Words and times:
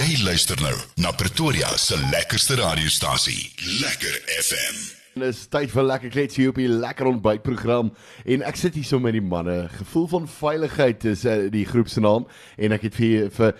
Jy 0.00 0.22
luister 0.24 0.56
nou 0.64 0.72
na 1.02 1.10
Pretoria 1.12 1.68
se 1.76 1.96
lekkerste 2.12 2.54
radiostasie, 2.56 3.50
Lekker 3.82 4.14
FM. 4.40 4.78
En 5.18 5.24
Dis 5.26 5.42
tyd 5.52 5.72
vir 5.74 5.84
lekker 5.84 6.12
klets 6.14 6.38
hier 6.38 6.52
op 6.54 6.60
die 6.60 6.68
lekker 6.70 7.10
ontbytprogram 7.10 7.90
en 8.24 8.44
ek 8.48 8.56
sit 8.56 8.78
hier 8.78 8.86
so 8.88 9.02
met 9.02 9.12
die 9.18 9.20
manne. 9.24 9.66
Gevoel 9.74 10.06
van 10.14 10.28
veiligheid 10.30 11.04
is 11.10 11.26
uh, 11.28 11.34
die 11.52 11.66
groep 11.68 11.90
se 11.92 12.00
naam 12.00 12.24
en 12.56 12.76
ek 12.76 12.86
het 12.88 12.96
vir 12.96 13.28
vir 13.36 13.52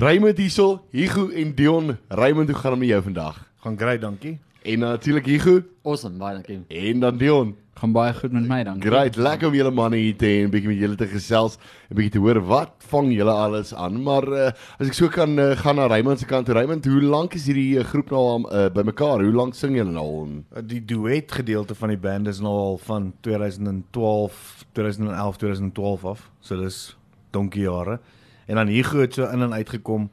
Raymond 0.00 0.38
hierso, 0.40 0.78
Hugo 0.96 1.26
en 1.36 1.50
Dion. 1.58 1.92
Raymond, 2.08 2.48
hoe 2.48 2.56
gaan 2.62 2.78
dit 2.78 2.86
met 2.86 2.92
jou 2.94 3.02
vandag? 3.10 3.42
Gaan 3.66 3.76
great, 3.76 4.00
dankie. 4.00 4.38
En 4.64 4.86
natuurlik 4.86 5.28
Hugo 5.28 5.58
Awesome, 5.84 6.16
baie 6.22 6.38
dankie. 6.40 6.62
en 6.68 7.04
dan 7.04 7.18
Dion. 7.20 7.52
Gaan 7.80 7.94
baie 7.96 8.12
goed 8.12 8.32
met 8.36 8.44
my 8.44 8.58
dan. 8.64 8.80
Great, 8.84 9.16
lekker 9.16 9.48
om 9.48 9.54
julle 9.56 9.70
manne 9.72 9.96
hier 9.96 10.16
te 10.20 10.26
hê 10.28 10.40
en 10.42 10.48
'n 10.48 10.52
bietjie 10.52 10.68
met 10.68 10.80
julle 10.82 10.96
te 11.00 11.06
gesels, 11.08 11.56
'n 11.88 11.96
bietjie 11.96 12.12
te 12.12 12.20
hoor 12.20 12.40
wat 12.44 12.72
vang 12.90 13.08
julle 13.08 13.32
alles 13.32 13.72
aan. 13.74 14.02
Maar 14.02 14.26
uh, 14.28 14.50
as 14.78 14.88
ek 14.88 14.92
so 14.92 15.08
kan 15.08 15.38
uh, 15.38 15.56
gaan 15.56 15.76
na 15.76 15.86
Raymond 15.88 16.18
se 16.18 16.26
kant, 16.26 16.48
Raymond, 16.48 16.84
hoe 16.84 17.00
lank 17.00 17.34
is 17.34 17.46
hierdie 17.46 17.78
uh, 17.78 17.84
groep 17.84 18.10
nou 18.10 18.20
al 18.20 18.44
uh, 18.52 18.68
bymekaar? 18.68 19.24
Hoe 19.24 19.32
lank 19.32 19.54
sing 19.54 19.76
julle 19.76 19.92
nou 19.92 20.04
al? 20.04 20.28
Die 20.60 20.84
duet 20.84 21.32
gedeelte 21.32 21.74
van 21.74 21.88
die 21.88 21.96
band 21.96 22.28
is 22.28 22.40
nou 22.40 22.52
al 22.52 22.78
van 22.84 23.14
2012, 23.20 24.66
2011, 24.72 25.36
2012 25.36 26.04
af. 26.04 26.30
So 26.40 26.60
dis 26.60 26.96
donkie 27.30 27.62
jare. 27.62 27.98
En 28.46 28.60
dan 28.60 28.66
hier 28.66 28.84
goed 28.84 29.14
so 29.14 29.24
in 29.24 29.40
en 29.40 29.56
uitgekom. 29.56 30.10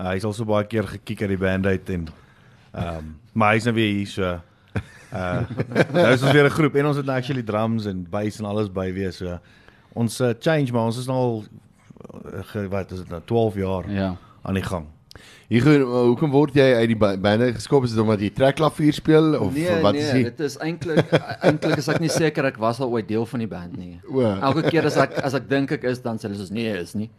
Uh, 0.00 0.14
hy's 0.14 0.24
al 0.24 0.32
so 0.32 0.48
baie 0.48 0.64
keer 0.64 0.88
gekiek 0.88 1.20
uit 1.20 1.28
die 1.28 1.38
band 1.38 1.66
uit 1.66 1.90
en 1.90 2.08
ehm 2.72 2.96
um, 2.96 3.12
maar 3.32 3.52
hy's 3.52 3.64
nou 3.68 3.74
weer 3.74 3.92
hier 3.92 4.08
so 4.08 4.40
uh 5.12 5.42
nou 5.92 6.06
is 6.12 6.22
ons 6.22 6.32
weer 6.32 6.44
'n 6.46 6.50
groep 6.56 6.74
en 6.80 6.86
ons 6.86 6.96
het 6.96 7.06
nou 7.06 7.16
actually 7.18 7.42
drums 7.42 7.86
en 7.86 8.06
bass 8.10 8.38
en 8.40 8.44
alles 8.48 8.70
by 8.72 8.92
weer 8.92 9.12
so. 9.12 9.38
Ons 9.94 10.20
uh, 10.20 10.32
change 10.40 10.72
maar 10.72 10.84
ons 10.88 10.98
is 10.98 11.06
nou 11.06 11.16
al 11.18 11.44
uh, 11.44 12.40
ge, 12.52 12.68
wat 12.68 12.90
is 12.92 12.98
dit 12.98 13.08
nou 13.08 13.20
12 13.24 13.54
jaar 13.54 13.90
Ja. 13.90 14.16
aan 14.42 14.54
die 14.54 14.62
gang. 14.64 14.86
Hugo, 15.52 15.72
hoekom 16.08 16.30
word 16.32 16.54
jy 16.56 16.64
uit 16.74 16.86
die 16.88 16.96
ba- 16.96 17.16
bande 17.20 17.52
geskop? 17.52 17.84
Is 17.84 17.90
dit 17.92 18.00
omdat 18.00 18.20
jy 18.24 18.30
trekklavier 18.32 18.92
speel 18.96 19.34
of 19.38 19.52
nee, 19.52 19.80
wat 19.82 19.92
nee, 19.92 20.02
is 20.02 20.12
dit? 20.12 20.24
dit 20.24 20.40
is 20.46 20.56
eintlik 20.56 21.12
eintlik 21.46 21.76
is 21.76 21.88
ek 21.88 22.00
nie 22.00 22.08
seker 22.08 22.44
ek 22.48 22.56
was 22.56 22.80
al 22.80 22.88
ooit 22.88 23.08
deel 23.08 23.26
van 23.26 23.38
die 23.44 23.48
band 23.50 23.76
nie. 23.76 24.00
O. 24.08 24.20
Elke 24.24 24.62
keer 24.70 24.86
as 24.88 24.96
ek 24.96 25.18
as 25.22 25.34
ek 25.34 25.48
dink 25.50 25.70
ek 25.76 25.84
is 25.84 26.00
dan 26.00 26.16
sê 26.16 26.22
hulle 26.30 26.38
soos 26.40 26.50
nee, 26.50 26.72
is 26.80 26.94
nie. 26.94 27.10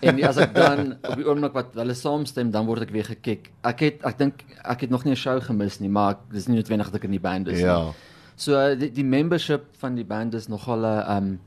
En 0.00 0.22
as 0.24 0.36
ek 0.36 0.54
dan 0.54 0.96
op 1.02 1.16
die 1.16 1.24
oomblik 1.26 1.52
wat 1.52 1.66
hulle 1.74 1.94
saamstem, 1.94 2.50
dan 2.50 2.66
word 2.66 2.82
ek 2.82 2.90
weer 2.90 3.04
gekik. 3.04 3.50
Ek 3.64 3.80
het 3.80 4.04
ek 4.04 4.18
dink 4.18 4.44
ek 4.64 4.80
het 4.80 4.90
nog 4.90 5.04
nie 5.04 5.12
'n 5.12 5.16
show 5.16 5.40
gemis 5.42 5.80
nie, 5.80 5.88
maar 5.88 6.10
ek- 6.10 6.32
dis 6.32 6.46
nie 6.48 6.56
noodwendig 6.56 6.86
dat 6.90 6.94
ek 7.00 7.04
in 7.04 7.10
die 7.16 7.20
band 7.20 7.48
is 7.48 7.60
Ja. 7.60 7.82
nie. 7.84 7.92
So 8.36 8.52
uh, 8.54 8.78
die, 8.78 8.90
die 8.92 9.04
membership 9.04 9.64
van 9.78 9.94
die 9.94 10.04
band 10.04 10.34
is 10.34 10.46
nogal 10.48 10.78
'n 10.84 11.16
um 11.16 11.40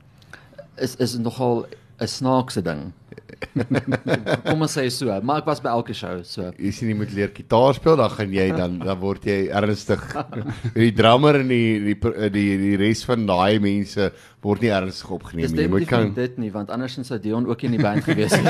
is 0.76 0.96
is 0.96 1.16
nogal 1.18 1.66
'n 2.00 2.06
snaakse 2.08 2.62
ding. 2.62 2.92
Kom 4.46 4.62
ons 4.64 4.74
sê 4.76 4.84
so, 4.92 5.12
maar 5.26 5.42
ek 5.42 5.46
was 5.50 5.60
by 5.64 5.70
elke 5.72 5.94
show, 5.96 6.20
so 6.26 6.50
Jy 6.58 6.72
sien 6.74 6.90
jy 6.92 6.96
moet 6.98 7.12
leer 7.16 7.30
gitaar 7.34 7.74
speel, 7.76 7.96
dan 8.00 8.10
gaan 8.12 8.32
jy 8.34 8.48
dan 8.56 8.78
dan 8.82 8.98
word 9.02 9.24
jy 9.28 9.38
ernstig. 9.54 10.02
die 10.76 10.92
drummer 10.96 11.40
en 11.40 11.48
die 11.52 11.78
die 11.92 11.96
die 12.34 12.44
die, 12.62 12.76
res 12.80 13.04
van 13.08 13.26
daai 13.28 13.58
mense 13.62 14.10
word 14.42 14.64
nie 14.64 14.72
ernstig 14.74 15.10
opgeneem 15.14 15.52
nie. 15.54 15.64
Jy 15.64 15.68
moet 15.70 15.86
kan 15.90 16.08
dit 16.16 16.38
nie 16.42 16.50
want 16.54 16.70
andersins 16.74 17.10
sou 17.12 17.18
Dion 17.22 17.46
ook 17.50 17.62
in 17.68 17.76
die 17.76 17.82
band 17.82 18.04
gewees 18.06 18.34
het. 18.34 18.48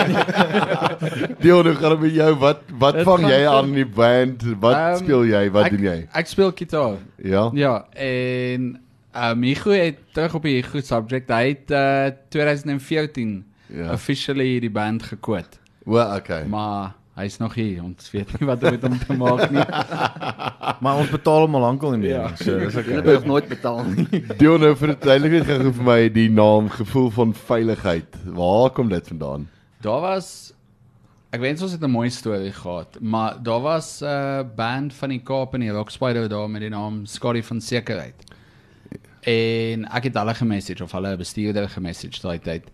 Dion, 1.42 1.67
hoe 1.69 1.74
gaan 1.77 1.96
dit 1.96 2.05
met 2.06 2.17
jou? 2.17 2.30
Wat 2.42 2.62
wat 2.80 3.00
Dit 3.00 3.08
vang 3.08 3.27
jy 3.28 3.42
aan 3.50 3.72
in 3.72 3.80
die 3.83 3.89
band? 3.98 4.46
Wat 4.62 4.78
Ehm, 4.78 5.02
speel 5.05 5.27
jy? 5.28 5.42
Wat 5.52 5.69
ek, 5.69 5.77
doen 5.77 5.86
jy? 5.91 5.98
Ek 6.22 6.30
speel 6.30 6.52
gitaar. 6.56 6.96
Ja. 7.22 7.44
Ja, 7.56 7.74
en 7.92 8.72
um 9.12 9.42
Hugo 9.44 9.74
het 9.77 9.98
terug 10.17 10.34
op 10.39 10.46
die 10.48 10.62
goed 10.64 10.86
subject. 10.89 11.28
Hy 11.30 11.52
het 11.52 11.72
uh 11.77 12.12
2014 12.33 13.42
Ja. 13.73 13.92
officially 13.92 14.61
die 14.61 14.70
band 14.70 15.03
gekwoot. 15.03 15.59
O, 15.84 15.98
okay. 15.98 16.45
Maar 16.45 16.92
hy's 17.15 17.39
nog 17.39 17.55
hier. 17.55 17.83
Ons 17.83 18.11
weet 18.12 18.31
nie 18.39 18.48
wat 18.48 18.62
om 18.62 18.77
met 18.77 18.84
hom 18.87 18.98
te 18.98 19.17
maak 19.17 19.51
nie. 19.51 19.64
Maar 20.83 20.98
ons 20.98 21.11
betaal 21.12 21.45
hom 21.45 21.55
al 21.55 21.62
lankal 21.62 21.92
nie 21.95 22.01
meer. 22.05 22.14
Ja. 22.17 22.29
nie, 22.29 22.39
So 22.41 22.59
dis 22.59 22.75
Hulle 22.75 23.01
okay. 23.03 23.14
het 23.14 23.27
nooit 23.29 23.48
betaal 23.51 23.84
nie. 23.87 24.23
Dion, 24.41 24.62
nou 24.62 24.73
vir 24.79 24.92
net 24.92 25.07
gou 25.46 25.58
vir 25.69 25.86
my 25.86 25.98
die 26.13 26.29
naam 26.33 26.70
gevoel 26.73 27.11
van 27.14 27.35
veiligheid. 27.35 28.19
Waar 28.39 28.73
kom 28.74 28.91
dit 28.91 29.13
vandaan? 29.13 29.46
Daar 29.83 30.02
was 30.02 30.33
ek 31.33 31.41
wens 31.41 31.63
ons 31.64 31.73
het 31.73 31.83
'n 31.83 31.91
mooi 31.91 32.11
storie 32.11 32.52
gehad, 32.52 32.98
maar 33.01 33.39
daar 33.42 33.61
was 33.61 34.02
'n 34.02 34.05
uh, 34.05 34.42
band 34.57 34.95
van 34.95 35.08
die 35.08 35.23
Kaap 35.23 35.55
in 35.55 35.61
die 35.61 35.70
Rock 35.70 35.91
Spider 35.91 36.29
daar 36.29 36.51
met 36.51 36.61
die 36.61 36.70
naam 36.70 37.07
Scotty 37.07 37.42
van 37.42 37.61
Sekerheid. 37.61 38.19
En 39.23 39.86
ek 39.86 40.05
het 40.11 40.14
hulle 40.14 40.35
gemessage 40.35 40.83
of 40.83 40.92
hulle 40.92 41.17
bestuurder 41.17 41.69
gemessage 41.69 42.20
daai 42.20 42.39
tyd. 42.39 42.64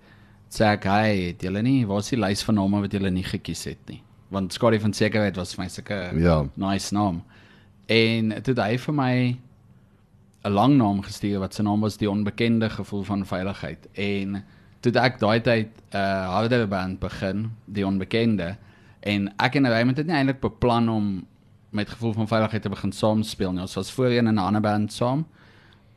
Sê 0.50 0.64
ek, 0.64 0.84
"Hey, 0.84 1.20
het 1.28 1.42
julle 1.42 1.62
nie, 1.62 1.86
waar 1.86 1.98
is 1.98 2.08
die 2.10 2.16
lys 2.18 2.42
van 2.42 2.54
name 2.54 2.80
wat 2.80 2.92
julle 2.92 3.10
nie 3.10 3.24
gekies 3.24 3.64
het 3.64 3.88
nie?" 3.88 4.02
Want 4.30 4.52
Scotty 4.52 4.78
van 4.78 4.92
Sekerheid 4.92 5.36
was 5.36 5.54
vir 5.54 5.64
my 5.64 5.68
sulke 5.68 6.12
Ja. 6.20 6.46
nice 6.56 6.92
naam. 6.94 7.22
En 7.88 8.28
toe 8.42 8.54
het 8.54 8.58
hy 8.64 8.76
vir 8.78 8.94
my 8.94 9.36
'n 10.44 10.52
lang 10.52 10.76
naam 10.76 11.02
gestuur 11.02 11.38
wat 11.40 11.54
sy 11.54 11.62
naam 11.62 11.80
was 11.80 11.96
die 11.96 12.10
onbekende 12.10 12.70
gevoel 12.70 13.02
van 13.04 13.24
veiligheid 13.26 13.88
en 13.98 14.44
toe 14.80 14.92
ek 14.92 15.18
daai 15.18 15.40
tyd 15.40 15.68
'n 15.92 15.96
uh, 15.96 16.28
harder 16.34 16.66
band 16.68 17.00
begin 17.00 17.50
die 17.66 17.86
onbekende 17.86 18.56
en 19.00 19.28
ek 19.38 19.56
en 19.56 19.66
Raymond 19.68 19.96
het 19.96 20.06
nie 20.06 20.14
eintlik 20.14 20.40
beplan 20.40 20.88
om 20.88 21.26
met 21.70 21.88
gevoel 21.88 22.12
van 22.12 22.28
veiligheid 22.28 22.62
te 22.62 22.68
begin 22.68 22.92
saam 22.92 23.22
speel 23.22 23.52
nie 23.52 23.60
ons 23.60 23.74
was 23.74 23.90
voorheen 23.92 24.26
in 24.26 24.34
'n 24.34 24.38
ander 24.38 24.60
band 24.60 24.92
saam 24.92 25.26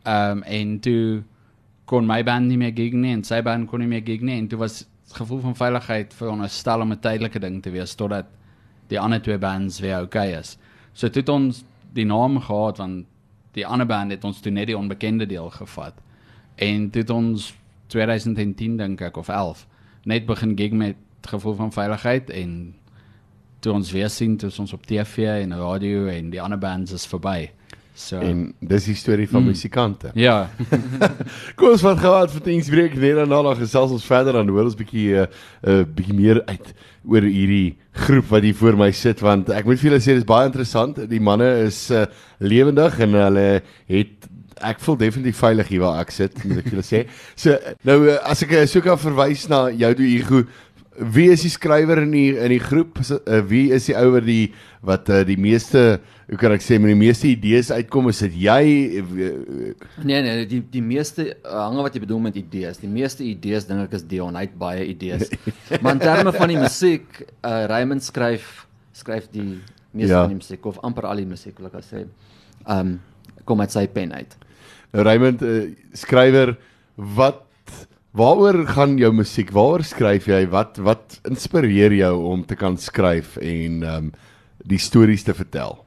ehm 0.03 0.37
um, 0.37 0.43
en 0.43 0.79
toe 0.79 1.23
kon 1.91 2.07
my 2.07 2.21
band 2.23 2.47
nie 2.47 2.57
meer 2.59 2.71
gig 2.71 2.93
nie 2.95 3.11
en 3.11 3.23
sy 3.27 3.41
band 3.43 3.67
kon 3.67 3.81
nie 3.83 3.89
meer 3.91 4.03
gig 4.07 4.21
nie 4.23 4.37
en 4.39 4.47
toe 4.47 4.61
was 4.61 4.85
gevoel 5.11 5.41
van 5.43 5.57
veiligheid 5.59 6.13
veronderstel 6.15 6.81
om 6.85 6.93
'n 6.93 7.03
tydelike 7.03 7.39
ding 7.39 7.61
te 7.63 7.71
wees 7.71 7.95
totdat 7.95 8.27
die 8.87 8.99
ander 8.99 9.21
twee 9.21 9.37
bands 9.37 9.79
weer 9.79 10.01
okay 10.01 10.31
is. 10.39 10.57
So 10.93 11.09
toe 11.09 11.21
het 11.21 11.29
ons 11.29 11.63
die 11.93 12.05
naam 12.05 12.39
gehad 12.39 12.77
want 12.77 13.05
die 13.51 13.65
ander 13.65 13.87
band 13.87 14.11
het 14.11 14.23
ons 14.23 14.39
toe 14.39 14.51
net 14.51 14.67
die 14.67 14.77
onbekende 14.77 15.25
deel 15.25 15.49
gevat. 15.49 15.93
En 16.55 16.89
toe 16.89 17.01
het 17.01 17.09
ons 17.09 17.53
2010 17.87 18.77
dink 18.77 19.01
ek 19.01 19.17
of 19.17 19.29
11 19.29 19.67
net 20.03 20.25
begin 20.25 20.57
gig 20.57 20.71
met 20.71 20.95
gevoel 21.21 21.55
van 21.55 21.71
veiligheid 21.71 22.29
en 22.29 22.75
toe 23.59 23.73
ons 23.73 23.91
weer 23.91 24.09
sien 24.09 24.37
toe 24.37 24.49
ons 24.59 24.73
op 24.73 24.85
TV 24.85 25.43
en 25.43 25.57
radio 25.57 26.07
en 26.07 26.29
die 26.29 26.41
ander 26.41 26.59
bands 26.59 26.91
is 26.91 27.05
verby. 27.05 27.51
So 28.01 28.17
En 28.19 28.53
dis 28.59 28.85
die 28.89 28.95
storie 28.95 29.27
van 29.29 29.41
Mm. 29.43 29.47
musikante. 29.53 30.11
ja, 30.15 30.49
Kom 31.55 31.69
ons 31.73 31.83
vat 31.85 31.99
gou 32.01 32.13
uit 32.15 32.31
vir 32.35 32.43
diensbreek 32.47 32.95
net 32.97 33.17
en 33.23 33.29
daarna 33.29 33.53
gesels 33.59 33.91
ons 33.91 34.05
verder 34.07 34.33
dan 34.39 34.49
hoor 34.49 34.65
ons 34.69 34.75
bietjie 34.79 35.11
'n 35.13 35.27
uh, 35.27 35.27
uh, 35.67 35.83
bietjie 35.85 36.15
meer 36.17 36.41
uit 36.47 36.73
oor 37.07 37.21
hierdie 37.25 37.77
groep 38.05 38.27
wat 38.29 38.43
hier 38.43 38.55
voor 38.55 38.77
my 38.77 38.91
sit 38.91 39.19
want 39.21 39.49
ek 39.49 39.65
moet 39.65 39.79
vir 39.79 39.89
julle 39.91 40.01
sê 40.01 40.13
dis 40.17 40.23
baie 40.27 40.45
interessant. 40.49 40.97
Die 41.09 41.19
manne 41.21 41.49
is 41.67 41.89
uh, 41.91 42.05
lewendig 42.39 42.99
en 42.99 43.13
hulle 43.13 43.61
het 43.89 44.27
ek 44.61 44.79
voel 44.79 44.97
definitief 44.97 45.37
veilig 45.41 45.67
hier 45.73 45.81
waar 45.81 46.01
ek 46.03 46.11
sit, 46.13 46.35
moet 46.45 46.59
ek 46.61 46.67
vir 46.69 46.75
julle 46.75 46.85
sê. 46.85 46.99
So 47.35 47.57
nou 47.83 48.09
as 48.21 48.43
ek 48.45 48.51
uh, 48.53 48.65
so 48.69 48.81
kan 48.81 48.97
verwys 49.01 49.47
na 49.49 49.69
jou 49.73 49.93
toe 49.97 50.05
Hugo, 50.05 50.43
wie 50.97 51.29
is 51.31 51.41
die 51.45 51.49
skrywer 51.51 52.01
in 52.03 52.11
die 52.11 52.31
in 52.35 52.51
die 52.51 52.59
groep? 52.59 52.99
Uh, 52.99 53.39
wie 53.47 53.69
is 53.71 53.85
die 53.87 53.95
ou 53.95 54.09
wat 54.17 54.25
die 54.27 54.53
wat 54.83 55.09
uh, 55.09 55.21
die 55.27 55.37
meeste 55.39 55.99
hoe 56.27 56.39
kan 56.39 56.51
ek 56.55 56.63
sê 56.63 56.77
met 56.81 56.91
die 56.91 56.99
meeste 56.99 57.27
idees 57.29 57.69
uitkom 57.71 58.09
is 58.11 58.19
dit 58.25 58.35
jy 58.43 58.63
uh, 58.99 59.29
Nee 60.03 60.21
nee, 60.25 60.45
die 60.49 60.59
die 60.73 60.83
meeste 60.83 61.29
hang 61.45 61.77
af 61.79 61.87
wat 61.87 61.95
jy 61.95 62.03
bedoel 62.03 62.23
met 62.27 62.39
idees. 62.39 62.79
Die 62.81 62.91
meeste 62.91 63.23
idees 63.27 63.67
dink 63.69 63.85
ek 63.87 63.95
is 63.99 64.03
Dion, 64.07 64.35
hy 64.35 64.47
het 64.49 64.57
baie 64.59 64.83
idees. 64.91 65.31
maar 65.81 65.95
in 65.95 66.03
terme 66.03 66.33
van 66.35 66.51
die 66.51 66.59
musiek, 66.59 67.21
uh, 67.39 67.65
Raymond 67.71 68.03
skryf 68.03 68.65
skryf 68.97 69.29
die 69.31 69.47
meeste 69.95 70.11
Ja. 70.11 70.25
van 70.25 70.33
die 70.35 70.41
musiek 70.41 70.65
of 70.67 70.79
amper 70.83 71.07
al 71.07 71.23
die 71.23 71.29
musiek 71.29 71.57
wil 71.59 71.71
ek 71.71 71.83
sê. 71.87 72.03
Um 72.67 72.97
kom 73.47 73.63
uit 73.63 73.71
sy 73.73 73.87
pen 73.89 74.11
uit. 74.13 74.35
Nou 74.91 75.03
Raymond, 75.07 75.41
uh, 75.41 75.71
skrywer, 75.97 76.53
wat 76.95 77.41
waaroor 78.11 78.65
gaan 78.67 78.97
jou 78.99 79.11
musiek? 79.13 79.51
Waaroor 79.55 79.83
skryf 79.87 80.25
jy? 80.27 80.41
Wat 80.51 80.77
wat 80.83 81.19
inspireer 81.29 81.93
jou 81.95 82.15
om 82.31 82.45
te 82.45 82.55
kan 82.59 82.77
skryf 82.77 83.37
en 83.37 83.83
ehm 83.83 83.95
um, 83.95 84.11
die 84.61 84.77
stories 84.77 85.23
te 85.25 85.33
vertel? 85.33 85.79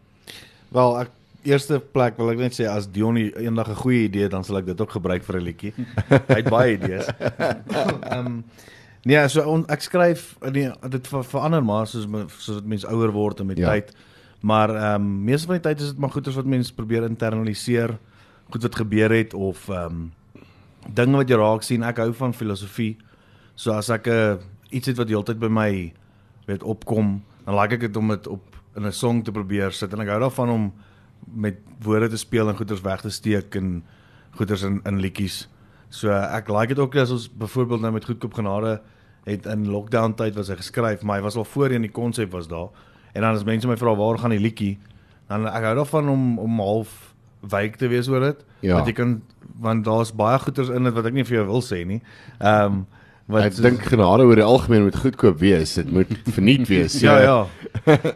Wel, 0.75 0.97
ek 1.05 1.11
eerste 1.47 1.79
plek 1.79 2.17
wil 2.19 2.33
ek 2.33 2.41
net 2.41 2.57
sê 2.57 2.65
as 2.67 2.89
Dion 2.91 3.17
eendag 3.21 3.69
'n 3.71 3.75
goeie 3.79 4.05
idee 4.09 4.23
het, 4.27 4.33
dan 4.33 4.45
sal 4.45 4.59
ek 4.59 4.67
dit 4.67 4.81
ook 4.81 4.91
gebruik 4.91 5.23
vir 5.25 5.37
'n 5.41 5.45
liedjie. 5.45 5.73
Hy 6.09 6.41
het 6.41 6.49
baie 6.51 6.73
idees. 6.75 7.07
Ehm 8.11 8.27
um, 8.27 8.45
nee, 9.05 9.29
so 9.29 9.43
on, 9.45 9.65
ek 9.69 9.81
skryf 9.85 10.35
nee, 10.51 10.73
dit 10.91 11.07
ver, 11.07 11.25
verander 11.25 11.63
maar 11.63 11.87
soos 11.87 12.09
soos 12.39 12.57
dit 12.57 12.67
mense 12.67 12.89
ouer 12.89 13.13
word 13.13 13.41
en 13.41 13.47
met 13.47 13.59
Ja. 13.59 13.71
tyd. 13.71 13.93
Maar 14.41 14.71
ehm 14.75 14.95
um, 15.03 15.25
meeste 15.25 15.47
van 15.47 15.61
die 15.61 15.69
tyd 15.71 15.81
is 15.81 15.89
dit 15.93 15.99
maar 15.99 16.11
goeders 16.11 16.37
wat 16.37 16.47
mense 16.47 16.75
probeer 16.75 17.05
internaliseer, 17.05 17.99
goed 18.51 18.63
wat 18.63 18.75
gebeur 18.77 19.11
het 19.13 19.35
of 19.35 19.69
ehm 19.69 19.85
um, 19.87 20.13
dinge 20.93 21.17
wat 21.17 21.29
jy 21.29 21.37
raak 21.37 21.63
sien. 21.63 21.83
Ek 21.83 21.99
hou 22.03 22.13
van 22.13 22.35
filosofie. 22.35 22.97
So 23.55 23.73
as 23.73 23.91
ek 23.91 24.07
'n 24.07 24.11
uh, 24.11 24.37
iets 24.71 24.87
het 24.87 24.97
wat 24.97 25.09
heeltyd 25.09 25.39
by 25.39 25.49
my 25.49 25.93
weet 26.47 26.63
opkom, 26.63 27.23
dan 27.47 27.55
like 27.55 27.75
ek 27.75 27.81
dit 27.81 27.97
om 27.97 28.09
dit 28.09 28.27
op 28.27 28.43
in 28.77 28.87
'n 28.87 28.93
song 28.93 29.23
te 29.23 29.33
probeer 29.33 29.73
sit 29.73 29.93
en 29.93 30.01
ek 30.01 30.09
hou 30.09 30.21
daarvan 30.21 30.51
om 30.51 30.73
met 31.27 31.57
woorde 31.81 32.09
te 32.09 32.17
speel 32.17 32.49
en 32.49 32.57
goeders 32.57 32.81
weg 32.81 33.01
te 33.01 33.11
steek 33.11 33.55
en 33.55 33.85
goeders 34.37 34.63
in 34.63 34.81
in 34.85 35.01
liedjies. 35.01 35.49
So 35.89 36.11
ek 36.11 36.49
like 36.49 36.75
dit 36.75 36.79
ook 36.79 36.97
as 36.97 37.11
ons 37.11 37.29
byvoorbeeld 37.29 37.81
nou 37.81 37.93
met 37.93 38.05
Goedkoop 38.05 38.35
Genade 38.35 38.81
het 39.25 39.47
in 39.47 39.71
lockdown 39.71 40.15
tyd 40.15 40.35
was 40.35 40.49
hy 40.49 40.57
geskryf, 40.57 41.03
maar 41.03 41.17
hy 41.17 41.23
was 41.23 41.37
al 41.37 41.45
voorheen 41.45 41.83
die 41.83 41.91
konsep 41.91 42.31
was 42.31 42.49
daar. 42.49 42.69
En 43.15 43.23
dan 43.23 43.35
as 43.35 43.45
mense 43.45 43.69
my 43.69 43.77
vra 43.77 43.95
waar 43.95 44.19
gaan 44.19 44.31
die 44.31 44.41
liedjie, 44.41 44.79
dan 45.29 45.47
ek 45.47 45.63
hou 45.63 45.75
daarvan 45.75 46.09
om 46.09 46.39
om 46.39 46.59
half 46.59 47.14
wyk 47.51 47.77
te 47.77 47.89
wees 47.89 48.09
oor 48.09 48.21
dit. 48.21 48.45
Ja. 48.61 48.75
Want 48.79 48.87
jy 48.87 48.93
kan 48.93 49.23
want 49.61 49.85
daar's 49.87 50.11
baie 50.17 50.39
goeters 50.43 50.69
in 50.75 50.85
dit 50.89 50.95
wat 50.97 51.07
ek 51.07 51.15
nie 51.15 51.25
vir 51.25 51.37
jou 51.43 51.47
wil 51.47 51.63
sê 51.63 51.85
nie. 51.87 52.01
Ehm 52.41 52.65
um, 52.81 52.85
wat 53.27 53.47
Ek 53.47 53.55
dink 53.57 53.81
genade 53.89 54.27
oor 54.29 54.37
die 54.37 54.45
algemeen 54.45 54.83
moet 54.85 54.97
goedkoop 55.01 55.39
wees. 55.41 55.71
Dit 55.79 55.89
moet 55.93 56.11
verniet 56.29 56.67
wees. 56.69 56.99
Ja 57.01 57.15
ja. 57.25 57.37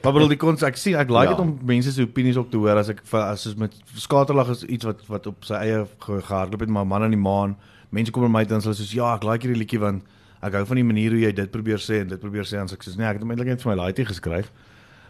maar 0.02 0.12
bedoel 0.12 0.28
die 0.34 0.36
kons 0.36 0.62
ek 0.62 0.76
sien 0.76 0.98
ek 1.00 1.08
like 1.08 1.30
Ja. 1.30 1.36
dit 1.36 1.40
om 1.40 1.54
mense 1.64 1.92
se 1.92 2.02
opinies 2.04 2.36
ook 2.36 2.50
te 2.52 2.58
hoor 2.60 2.76
as 2.76 2.90
ek 2.92 3.00
as 3.16 3.42
soos 3.46 3.56
met 3.56 3.72
skaterlag 3.96 4.50
is 4.52 4.64
iets 4.68 4.84
wat 4.84 5.00
wat 5.08 5.26
op 5.30 5.44
sy 5.48 5.54
eie 5.62 5.86
ge- 5.98 6.20
gehardloop 6.20 6.60
het 6.60 6.68
maar 6.68 6.84
man 6.86 7.04
in 7.08 7.16
die 7.16 7.20
maan. 7.24 7.56
Mense 7.90 8.12
kom 8.12 8.26
by 8.26 8.28
my 8.28 8.44
dan 8.44 8.60
sê 8.60 8.74
soos 8.76 8.92
ja, 8.92 9.14
ek 9.16 9.24
like 9.24 9.46
hierdie 9.48 9.62
liedjie 9.62 9.80
want 9.80 10.02
ek 10.44 10.52
hou 10.54 10.64
van 10.68 10.76
die 10.76 10.84
manier 10.84 11.10
hoe 11.16 11.20
jy 11.24 11.32
dit 11.32 11.50
probeer 11.50 11.80
sê 11.80 12.02
en 12.02 12.08
dit 12.12 12.20
probeer 12.20 12.44
sê 12.44 12.60
en 12.60 12.68
so 12.68 12.76
ek 12.76 12.84
sê 12.84 12.92
nee, 12.98 13.06
ek 13.08 13.16
het 13.16 13.22
hom 13.24 13.32
eintlik 13.32 13.48
net 13.54 13.62
vir 13.64 13.72
my 13.72 13.78
laaitjie 13.80 14.04
geskryf. 14.12 14.52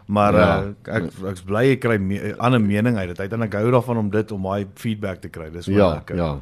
Maar 0.08 0.32
Ja. 0.34 0.40
ja. 0.40 0.62
uh, 0.64 0.96
ek 0.96 1.04
ek's 1.30 1.42
bly 1.44 1.64
ek 1.74 1.80
kry 1.84 1.96
me- 2.00 2.32
'n 2.32 2.38
ander 2.40 2.60
mening 2.60 2.96
uit 2.96 3.08
dit. 3.08 3.20
Uit 3.20 3.32
en 3.32 3.42
ek 3.42 3.52
hou 3.60 3.70
daarvan 3.70 3.96
om 3.98 4.10
dit 4.10 4.32
om 4.32 4.40
my 4.42 4.66
feedback 4.74 5.20
te 5.20 5.28
kry. 5.28 5.50
Dis 5.50 5.66
baie 5.66 5.76
Ja, 5.78 5.90
lekker. 5.94 6.16
ja. 6.16 6.40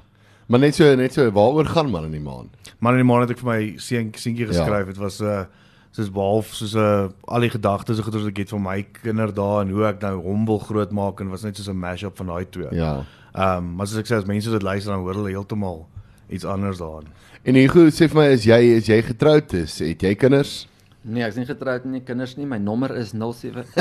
Maar 0.48 0.60
net 0.60 0.74
so 0.74 0.94
net 0.94 1.12
so 1.12 1.30
waaroor 1.30 1.66
gaan 1.66 1.90
man 1.90 2.04
in 2.04 2.12
die 2.12 2.20
maan? 2.20 2.48
Man 2.78 2.92
in 2.94 2.98
die 3.02 3.04
maan 3.12 3.20
het 3.20 3.30
ek 3.30 3.38
vir 3.38 3.50
my 3.52 3.74
seun 3.76 4.12
seentjie 4.14 4.46
geskryf. 4.46 4.86
Dit 4.86 4.96
was 4.98 5.20
'n 5.20 5.24
uh, 5.26 5.44
soos 5.90 6.10
behalf 6.12 6.54
soos 6.54 6.74
'n 6.74 6.78
uh, 6.78 7.08
al 7.26 7.40
die 7.40 7.50
gedagtes 7.50 7.98
wat 8.00 8.14
ek 8.14 8.36
het 8.36 8.48
van 8.50 8.62
my 8.62 8.86
kinderdae 9.02 9.60
en 9.62 9.70
hoe 9.70 9.84
ek 9.86 10.00
nou 10.02 10.22
hom 10.22 10.46
wil 10.46 10.58
grootmaak 10.58 11.20
en 11.20 11.30
was 11.30 11.42
net 11.42 11.56
soos 11.56 11.68
'n 11.68 11.76
mash-up 11.78 12.16
van 12.16 12.26
daai 12.26 12.46
twee. 12.50 12.68
Ja. 12.70 13.02
Ehm 13.34 13.56
um, 13.58 13.74
maar 13.74 13.86
soos 13.86 13.98
ek 13.98 14.06
sê 14.06 14.14
as 14.16 14.24
mense 14.24 14.50
dit 14.50 14.62
luister 14.62 14.92
dan 14.92 15.00
hoor 15.02 15.14
hulle 15.14 15.30
heeltemal 15.30 15.88
iets 16.30 16.44
anders 16.44 16.78
daarin. 16.78 17.08
En 17.44 17.54
Hugo 17.54 17.86
sê 17.90 18.08
vir 18.08 18.14
my 18.22 18.26
is 18.32 18.44
jy 18.44 18.60
is 18.76 18.86
jy 18.86 19.02
getroud 19.02 19.52
is? 19.54 19.78
Het 19.78 20.00
jy 20.02 20.14
kinders? 20.14 20.68
Nee, 21.06 21.23
ek's 21.23 21.37
nie 21.38 21.47
getroud 21.47 21.85
nie, 21.87 22.00
kinders 22.03 22.32
nie. 22.37 22.47
My 22.50 22.58
nommer 22.58 22.91
is 22.99 23.12
07. 23.14 23.62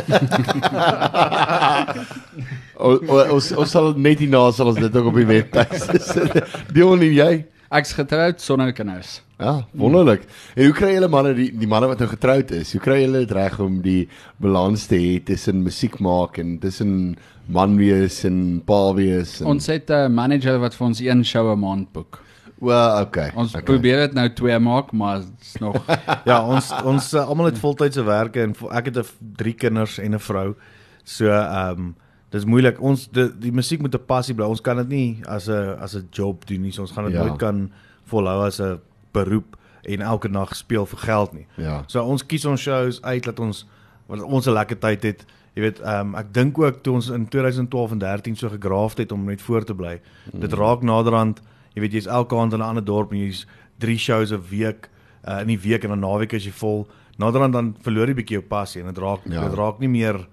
O, 2.75 2.89
o, 3.07 3.19
ons 3.37 3.45
ons 3.55 3.71
sal 3.71 3.93
net 3.97 4.19
hierna 4.19 4.41
sal 4.53 4.67
ons 4.73 4.79
dit 4.81 4.95
ook 4.99 5.05
op 5.09 5.15
die 5.17 5.27
webtuiste 5.29 5.99
sit. 6.03 6.33
Dion 6.75 6.99
en 7.01 7.13
jy? 7.15 7.29
Ek's 7.75 7.93
getroud 7.97 8.41
sonder 8.43 8.73
kinders. 8.75 9.21
Ja, 9.39 9.53
wonderlik. 9.79 10.25
En 10.55 10.67
hoe 10.67 10.75
kry 10.75 10.91
julle 10.93 11.07
manne 11.11 11.31
die 11.37 11.47
die 11.55 11.69
manne 11.71 11.87
wat 11.89 12.03
nou 12.03 12.09
getroud 12.11 12.51
is? 12.55 12.73
Hoe 12.75 12.81
kry 12.83 12.99
julle 13.01 13.23
dit 13.23 13.31
reg 13.35 13.55
om 13.63 13.79
die 13.83 14.03
balans 14.43 14.85
te 14.91 14.99
hê 14.99 15.15
tussen 15.31 15.63
musiek 15.65 15.95
maak 16.03 16.37
en 16.43 16.57
tussen 16.63 17.15
man 17.47 17.77
wees 17.79 18.19
en 18.27 18.59
pa 18.67 18.81
wees? 18.99 19.39
En, 19.41 19.55
Ons 19.55 19.71
het 19.71 19.89
'n 19.89 20.13
manager 20.13 20.59
wat 20.59 20.75
vir 20.75 20.87
ons 20.87 20.99
een 21.01 21.23
show 21.23 21.47
'n 21.55 21.59
maand 21.59 21.91
boek. 21.95 22.19
Well, 22.59 23.01
okay. 23.01 23.31
Ons 23.35 23.53
okay. 23.53 23.63
probeer 23.63 23.97
dit 23.97 24.13
nou 24.13 24.29
twee 24.33 24.59
maak, 24.59 24.91
maar 24.91 25.19
dit's 25.19 25.57
nog 25.59 25.77
Ja, 26.29 26.39
ons 26.45 26.71
ons 26.83 27.13
uh, 27.13 27.27
almal 27.27 27.51
het 27.51 27.59
voltydse 27.59 28.03
werke 28.03 28.41
en 28.41 28.55
ek 28.71 28.85
het 28.91 28.97
'n 28.97 29.35
drie 29.35 29.53
kinders 29.53 29.97
en 29.97 30.15
'n 30.15 30.19
vrou. 30.19 30.55
So 31.03 31.29
ehm 31.29 31.79
um, 31.79 31.95
dis 32.29 32.45
moeilik. 32.45 32.81
Ons 32.81 33.07
die, 33.07 33.29
die 33.39 33.51
musiek 33.51 33.81
moet 33.81 33.95
'n 33.95 34.05
passie 34.05 34.35
bly. 34.35 34.45
Ons 34.45 34.61
kan 34.61 34.77
dit 34.77 34.87
nie 34.87 35.21
as 35.27 35.47
'n 35.47 35.77
as 35.79 35.95
'n 35.95 36.07
job 36.11 36.45
doen 36.45 36.61
nie. 36.61 36.71
So 36.71 36.81
ons 36.81 36.91
gaan 36.91 37.05
dit 37.05 37.13
Ja. 37.13 37.19
ja. 37.19 37.25
nooit 37.27 37.39
kan 37.39 37.71
volhou 38.03 38.45
as 38.45 38.59
'n 38.59 38.79
beroep 39.11 39.57
en 39.83 40.01
elke 40.01 40.27
nag 40.27 40.55
speel 40.55 40.85
vir 40.85 40.99
geld 40.99 41.33
nie. 41.33 41.47
Ja. 41.55 41.83
So 41.87 42.03
ons 42.03 42.25
kies 42.25 42.45
ons 42.45 42.61
shows 42.61 43.01
uit 43.01 43.23
dat 43.23 43.39
ons 43.39 43.65
wat 44.07 44.21
ons 44.21 44.47
'n 44.47 44.53
lekker 44.53 44.79
tyd 44.79 45.03
het. 45.03 45.25
Jy 45.55 45.61
weet, 45.61 45.79
ehm 45.79 45.99
um, 45.99 46.15
ek 46.15 46.33
dink 46.33 46.57
ook 46.59 46.83
toe 46.83 46.93
ons 46.93 47.09
in 47.09 47.27
2012 47.27 47.91
en 47.91 47.97
13 47.97 48.35
so 48.35 48.49
gegraaf 48.49 48.97
het 48.97 49.11
om 49.11 49.25
net 49.25 49.41
voor 49.41 49.63
te 49.63 49.75
bly. 49.75 50.01
Mm. 50.33 50.39
Dit 50.39 50.53
raak 50.53 50.81
naderhand, 50.81 51.41
jy 51.75 51.81
weet 51.81 51.91
jy's 51.93 52.07
elke 52.07 52.35
aand 52.35 52.53
in 52.53 52.59
'n 52.59 52.63
ander 52.65 52.83
dorp 52.85 53.11
en 53.11 53.19
jy's 53.19 53.45
drie 53.79 53.97
shows 53.97 54.31
'n 54.31 54.41
week 54.49 54.89
uh, 55.27 55.41
in 55.41 55.47
die 55.47 55.59
week 55.59 55.83
en 55.83 55.89
dan 55.89 55.99
naweek 55.99 56.33
as 56.33 56.45
jy 56.45 56.51
vol. 56.51 56.87
Naderhand 57.17 57.53
dan 57.53 57.75
verloor 57.81 58.07
jy 58.07 58.13
bietjie 58.13 58.37
jou 58.39 58.41
passie 58.43 58.81
en 58.81 58.87
dit 58.93 58.97
raak 59.03 59.19
Ja. 59.25 59.47
dit 59.47 59.57
raak 59.57 59.79
nie 59.79 59.87
meer 59.89 60.27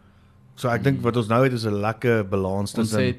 So 0.55 0.69
ek 0.69 0.83
dink 0.83 1.01
wat 1.03 1.17
ons 1.17 1.29
nou 1.29 1.43
het 1.45 1.53
is 1.53 1.65
'n 1.67 1.81
lekker 1.81 2.25
balans 2.29 2.75
ons 2.75 2.91
tussen 2.91 3.05
het 3.05 3.17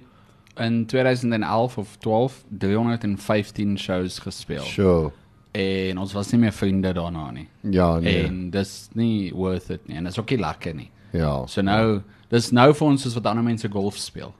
in 0.58 0.86
2011 0.86 1.78
of 1.78 1.98
12 2.00 2.44
315 2.60 3.78
shows 3.78 4.20
gespeel. 4.20 4.64
Sure. 4.64 5.12
En 5.54 5.98
ons 5.98 6.14
was 6.14 6.32
nie 6.32 6.40
meer 6.42 6.52
vriende 6.54 6.94
daarna 6.94 7.32
nie. 7.32 7.48
Ja, 7.62 8.00
nee. 8.00 8.24
En 8.26 8.50
dis 8.50 8.90
nie 8.94 9.32
worth 9.34 9.70
it 9.70 9.88
nie 9.88 9.98
en 9.98 10.04
dis 10.04 10.20
ook 10.20 10.30
nie 10.30 10.40
lekker 10.40 10.74
nie. 10.76 10.90
ja. 11.12 11.46
So 11.48 11.62
nou, 11.62 12.02
dis 12.30 12.52
nou 12.52 12.74
vir 12.74 12.88
ons 12.88 13.02
soos 13.02 13.14
wat 13.14 13.26
ander 13.26 13.44
mense 13.44 13.70
golf 13.70 13.98
speel. 13.98 14.34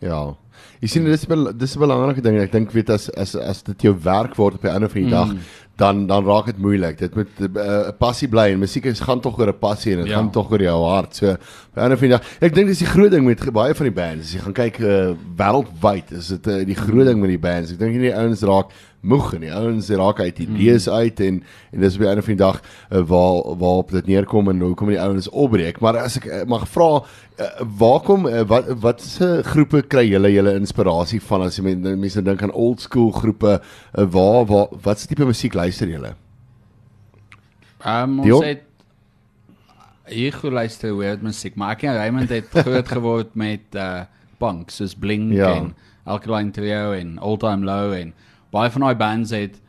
Ja. 0.00 0.34
Jy 0.80 0.88
sien 0.88 1.04
dis 1.04 1.26
bel- 1.26 1.52
dis 1.56 1.76
'n 1.76 1.80
belangrike 1.80 2.22
ding. 2.22 2.38
Ek 2.38 2.52
dink 2.52 2.70
weet 2.72 2.90
as 2.90 3.10
as 3.10 3.34
as 3.36 3.62
dit 3.62 3.82
jou 3.82 3.94
werk 4.02 4.34
word 4.36 4.54
op 4.54 4.62
die 4.62 4.70
einde 4.70 4.88
van 4.88 5.02
die 5.02 5.10
dag, 5.10 5.34
dan 5.76 6.06
dan 6.06 6.24
raak 6.26 6.46
dit 6.46 6.58
moeilik. 6.58 6.98
Dit 6.98 7.14
moet 7.14 7.28
'n 7.40 7.56
uh, 7.56 7.90
passie 7.98 8.28
bly 8.28 8.52
en 8.52 8.58
musiek 8.58 8.84
is 8.84 9.00
gaan 9.00 9.20
tog 9.20 9.38
oor 9.38 9.48
'n 9.48 9.58
passie 9.58 9.92
en 9.92 9.98
dit 9.98 10.08
Ja. 10.08 10.16
gaan 10.16 10.30
tog 10.30 10.50
oor 10.50 10.60
jou 10.62 10.84
hart. 10.84 11.16
So 11.16 11.30
op 11.32 11.74
die 11.74 11.82
einde 11.82 11.96
van 11.96 12.08
die 12.08 12.16
dag, 12.16 12.22
ek 12.40 12.54
dink 12.54 12.66
dis 12.68 12.78
die 12.78 12.86
groot 12.86 13.10
ding 13.10 13.24
met 13.24 13.52
baie 13.52 13.74
van 13.74 13.86
die 13.86 13.94
bands. 13.94 14.26
As 14.26 14.32
jy 14.34 14.40
gaan 14.40 14.52
kyk 14.52 14.78
uh, 14.80 15.14
wêreldwyd, 15.36 16.12
is 16.12 16.28
dit 16.28 16.46
uh, 16.46 16.64
die 16.66 16.74
groot 16.76 17.06
ding 17.06 17.20
met 17.20 17.30
die 17.30 17.38
bands. 17.38 17.72
Ek 17.72 17.78
dink 17.78 17.92
nie 17.92 18.10
die 18.10 18.16
ouens 18.16 18.42
raak 18.42 18.70
moeg 19.02 19.32
en 19.34 19.40
die 19.40 19.50
ouens 19.52 19.88
raak 19.90 20.20
uit 20.20 20.38
idees 20.38 20.86
mm. 20.86 20.92
uit 20.94 21.20
en 21.20 21.42
en 21.72 21.80
dis 21.80 21.94
op 21.94 22.00
die 22.00 22.08
einde 22.08 22.22
van 22.22 22.34
die 22.36 22.44
dag 22.44 22.60
uh, 22.92 22.98
waar 23.00 23.56
waarop 23.58 23.90
dit 23.90 24.06
neerkom 24.06 24.48
en 24.48 24.60
hoekom 24.60 24.88
die 24.88 25.00
ouens 25.00 25.28
opbreek. 25.28 25.80
Maar 25.80 25.98
as 26.04 26.16
ek 26.20 26.26
uh, 26.26 26.44
mag 26.46 26.68
vra, 26.68 27.02
uh, 27.02 27.46
waar 27.78 28.00
kom 28.00 28.26
uh, 28.26 28.42
wat 28.46 28.68
wat 28.80 29.00
se 29.02 29.40
groepe 29.42 29.82
kry 29.82 30.04
julle 30.12 30.30
julle 30.42 30.58
inspirasie 30.58 31.20
van 31.22 31.46
as 31.46 31.56
jy 31.56 31.64
men- 31.70 32.00
mense 32.00 32.22
dink 32.22 32.42
aan 32.42 32.52
old 32.52 32.82
school 32.82 33.10
groepe, 33.14 33.60
uh, 33.60 34.04
waar 34.04 34.44
waar 34.50 34.68
wat 34.82 35.00
se 35.00 35.06
tipe 35.06 35.24
musiek 35.24 35.54
luister 35.54 35.88
julle? 35.88 36.14
Ehm 37.84 38.18
um, 38.18 38.22
Dion? 38.22 38.36
ons 38.36 38.46
het 38.46 38.68
hier 40.12 40.34
geluister 40.34 40.96
weird 40.96 41.22
musiek, 41.22 41.54
maar 41.56 41.76
ek 41.76 41.86
en 41.86 41.96
Raymond 41.96 42.30
het 42.30 42.50
groot 42.66 42.88
geword 42.88 43.34
met 43.38 43.78
uh 43.78 44.02
punk 44.42 44.72
soos 44.74 44.94
Blink 44.98 45.32
ja. 45.32 45.52
en 45.54 45.74
Alkaline 46.04 46.50
Trio 46.50 46.92
en 46.92 47.18
All 47.22 47.36
Time 47.38 47.62
Low 47.64 47.92
en 47.94 48.10
baie 48.50 48.70
van 48.74 48.82
daai 48.88 48.96
bands 48.98 49.30
het 49.30 49.60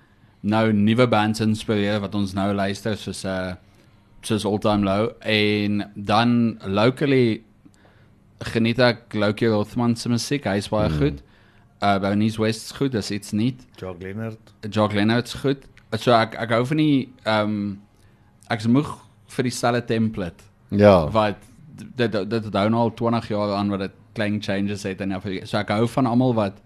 nou 0.42 0.72
nuwe 0.74 1.06
bands 1.08 1.44
inspireer 1.46 2.02
wat 2.02 2.16
ons 2.18 2.34
nou 2.34 2.50
luister 2.58 2.98
soos 2.98 3.22
uh 3.30 3.54
soos 4.25 4.46
All 4.50 4.58
Time 4.64 4.88
Low 4.88 5.12
en 5.20 5.84
dan 5.94 6.58
locally 6.66 7.44
geniet 8.51 8.80
ek 8.80 9.13
Loki 9.13 9.48
Rothman 9.48 9.95
se 9.95 10.10
musiek, 10.10 10.45
hy's 10.50 10.69
baie 10.72 10.90
mm. 10.90 10.98
goed. 11.00 11.24
Uh 11.84 12.00
Bernice 12.00 12.40
West 12.42 12.69
is 12.69 12.78
goed, 12.78 12.92
dis 12.92 13.12
iets 13.12 13.31
nie. 13.36 13.56
Jock 13.80 14.01
Leonard. 14.04 14.54
Jock 14.69 14.94
Leonard's 14.94 15.34
goed. 15.44 15.66
So 16.00 16.13
ek 16.16 16.38
ek 16.42 16.54
hou 16.56 16.63
van 16.66 16.81
die 16.81 17.10
ehm 17.24 17.50
um, 17.50 17.63
ek's 18.51 18.68
moeg 18.68 18.90
vir 19.34 19.48
dieselfde 19.50 19.86
template 19.90 20.44
Ja. 20.74 21.10
wat 21.12 21.38
dit 21.95 22.12
dit 22.12 22.30
dit 22.30 22.54
hou 22.54 22.69
nou 22.69 22.82
al 22.88 22.94
20 22.94 23.29
jaar 23.29 23.56
aan 23.58 23.70
wat 23.70 23.79
dit 23.79 23.96
klein 24.13 24.41
changes 24.41 24.84
het 24.84 25.01
en 25.01 25.15
ja, 25.15 25.20
so 25.46 25.58
ek 25.58 25.74
hou 25.74 25.88
van 25.88 26.10
almal 26.10 26.36
wat 26.38 26.60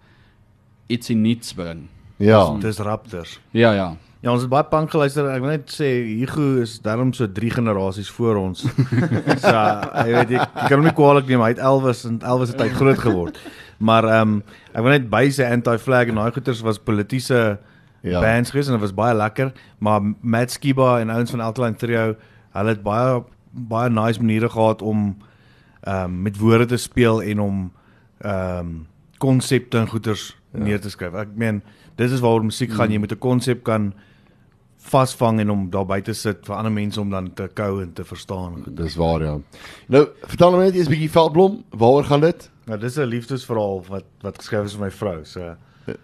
ietsie 0.91 1.15
nuuts 1.15 1.53
bring. 1.53 1.87
Ja. 2.17 2.57
Dis 2.59 2.79
Raptors. 2.79 3.39
Ja 3.51 3.73
ja. 3.73 3.95
Ja, 4.21 4.31
ons 4.33 4.41
het 4.41 4.49
baie 4.49 4.65
punk 4.65 4.89
geluister. 4.89 5.27
Ek 5.29 5.43
wil 5.43 5.53
net 5.53 5.69
sê 5.69 5.87
Hugo 6.23 6.61
is 6.63 6.79
daarom 6.81 7.13
so 7.13 7.27
3 7.29 7.51
generasies 7.59 8.09
voor 8.09 8.39
ons. 8.41 8.63
so, 9.43 9.53
jy 9.53 10.11
weet 10.15 10.33
jy, 10.33 10.41
jy 10.41 10.65
kan 10.65 10.79
hom 10.79 10.87
nie 10.89 10.95
kwaadlik 10.97 11.29
neem. 11.29 11.43
Hy 11.45 11.53
het 11.53 11.61
Elvis 11.61 12.03
en 12.09 12.17
Elvis 12.25 12.55
het 12.55 12.63
hy 12.65 12.69
groot 12.73 13.01
geword. 13.05 13.37
Maar 13.77 14.09
ehm 14.09 14.37
um, 14.37 14.43
ek 14.73 14.81
wil 14.85 14.93
net 14.95 15.09
by 15.09 15.23
sê 15.33 15.45
Anti-Flag 15.53 16.09
en 16.09 16.21
daai 16.21 16.33
goeters 16.33 16.63
was 16.65 16.81
politieke 16.81 17.59
Ja. 18.05 18.21
bands 18.21 18.49
geweest 18.53 18.69
en 18.69 18.77
dit 18.77 18.81
was 18.81 18.93
baie 18.93 19.15
lekker, 19.15 19.49
maar 19.83 20.01
Matt 20.21 20.51
Skiba 20.51 20.99
en 20.99 21.09
ouens 21.09 21.31
van 21.33 21.41
Alkaline 21.41 21.75
Trio, 21.75 22.15
hulle 22.53 22.69
het 22.69 22.83
baie 22.83 23.23
baie 23.51 23.89
nice 23.89 24.21
maniere 24.21 24.49
gehad 24.49 24.81
om 24.81 25.17
ehm 25.81 26.03
um, 26.03 26.21
met 26.21 26.37
woorde 26.37 26.65
te 26.65 26.77
speel 26.77 27.21
en 27.23 27.39
om 27.39 27.71
ehm 28.21 28.59
um, 28.59 28.87
konsepte 29.17 29.77
en 29.77 29.87
goeters 29.87 30.37
ja. 30.53 30.59
neer 30.59 30.81
te 30.81 30.89
skryf. 30.89 31.13
Ek 31.13 31.33
meen, 31.35 31.63
dit 31.95 32.11
is 32.11 32.21
waaroor 32.21 32.45
musiek 32.45 32.71
gaan. 32.71 32.91
Jy 32.91 32.99
moet 32.99 33.11
'n 33.11 33.17
konsep 33.17 33.63
kan 33.63 33.93
vasvang 34.87 35.39
en 35.43 35.51
om 35.53 35.69
daar 35.69 35.85
buite 35.85 36.13
sit 36.13 36.45
vir 36.47 36.55
ander 36.55 36.71
mense 36.71 37.01
om 37.01 37.09
dan 37.09 37.33
te 37.33 37.47
kou 37.53 37.81
en 37.83 37.93
te 37.93 38.05
verstaan. 38.07 38.63
Dis 38.67 38.95
waar 38.95 39.23
ja. 39.23 39.37
Nou, 39.87 40.07
vertel 40.25 40.51
my 40.51 40.63
net 40.63 40.75
eers 40.75 40.87
'n 40.87 40.95
bietjie 40.95 41.11
Veldblom, 41.11 41.63
waaroor 41.69 42.03
gaan 42.03 42.21
dit? 42.21 42.49
Nou 42.65 42.79
dis 42.79 42.97
'n 42.97 43.07
liefdesverhaal 43.07 43.83
wat 43.87 44.05
wat 44.21 44.37
geskryf 44.37 44.65
is 44.65 44.75
vir 44.75 44.85
my 44.85 44.91
vrou. 44.91 45.25
So 45.25 45.55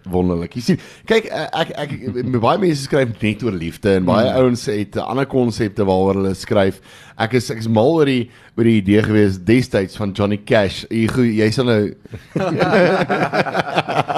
Wonderlik. 0.08 0.54
Jy 0.56 0.62
sien, 0.64 0.78
kyk 1.08 1.26
eh, 1.28 1.48
ek 1.60 1.72
ek, 1.84 1.90
ek 2.08 2.38
baie 2.40 2.60
mense 2.62 2.86
skryf 2.86 3.12
net 3.20 3.42
oor 3.44 3.56
liefde 3.56 3.98
en 3.98 4.06
baie 4.08 4.28
mm. 4.30 4.38
ouens 4.40 4.62
het 4.72 4.96
ander 5.02 5.28
konsepte 5.28 5.84
waaroor 5.88 6.22
hulle 6.22 6.34
skryf. 6.38 6.80
Ek 7.20 7.36
is 7.38 7.50
ek 7.52 7.60
is 7.62 7.68
mal 7.70 7.92
oor 8.00 8.08
die 8.10 8.30
oor 8.54 8.66
die 8.66 8.78
idee 8.80 9.02
gewees 9.04 9.36
destyds 9.46 9.98
van 10.00 10.14
Johnny 10.16 10.40
Cash. 10.46 10.84
Jy 10.90 11.28
jy 11.40 11.50
sal 11.54 11.68
nou 11.68 11.82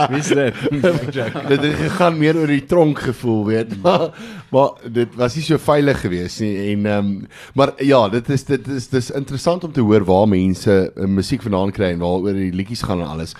Wie 0.07 0.21
is 0.21 0.29
dit? 0.29 0.55
dit 1.51 1.63
het 1.63 1.77
gegaan 1.81 2.19
meer 2.21 2.39
oor 2.39 2.51
die 2.51 2.65
tronk 2.69 3.01
gevoel, 3.09 3.43
weet. 3.49 3.75
Maar, 3.83 4.09
maar 4.53 4.91
dit 4.93 5.15
was 5.19 5.37
nie 5.39 5.45
so 5.47 5.59
veilig 5.61 6.01
geweest 6.05 6.43
nie 6.45 6.55
en 6.73 6.87
ehm 6.87 7.11
um, 7.11 7.13
maar 7.57 7.73
ja, 7.85 8.09
dit 8.13 8.29
is 8.31 8.45
dit 8.45 8.69
is 8.77 8.89
dis 8.93 9.11
interessant 9.17 9.65
om 9.65 9.73
te 9.73 9.85
hoor 9.85 10.05
waar 10.07 10.29
mense 10.29 10.73
uh, 10.73 11.09
musiek 11.11 11.43
vandaan 11.43 11.73
kry 11.75 11.93
en 11.95 12.03
waaroor 12.05 12.37
die 12.37 12.53
liedjies 12.55 12.85
gaan 12.87 13.03
en 13.03 13.13
alles. 13.17 13.35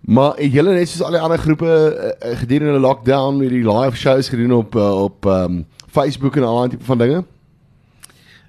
Maar 0.00 0.36
het 0.36 0.52
julle 0.52 0.72
net 0.72 0.88
soos 0.88 1.02
al 1.02 1.10
die 1.16 1.20
ander 1.20 1.38
groepe 1.38 1.66
uh, 1.68 2.36
gedurende 2.38 2.78
lockdown 2.80 3.36
met 3.36 3.50
die 3.50 3.64
live 3.66 3.96
shows 3.96 4.28
gedoen 4.28 4.52
op 4.52 4.74
uh, 4.74 5.02
op 5.02 5.24
um, 5.24 5.66
Facebook 5.90 6.36
en 6.36 6.42
al 6.42 6.56
daai 6.58 6.68
tipe 6.68 6.84
van 6.84 6.98
dinge? 6.98 7.24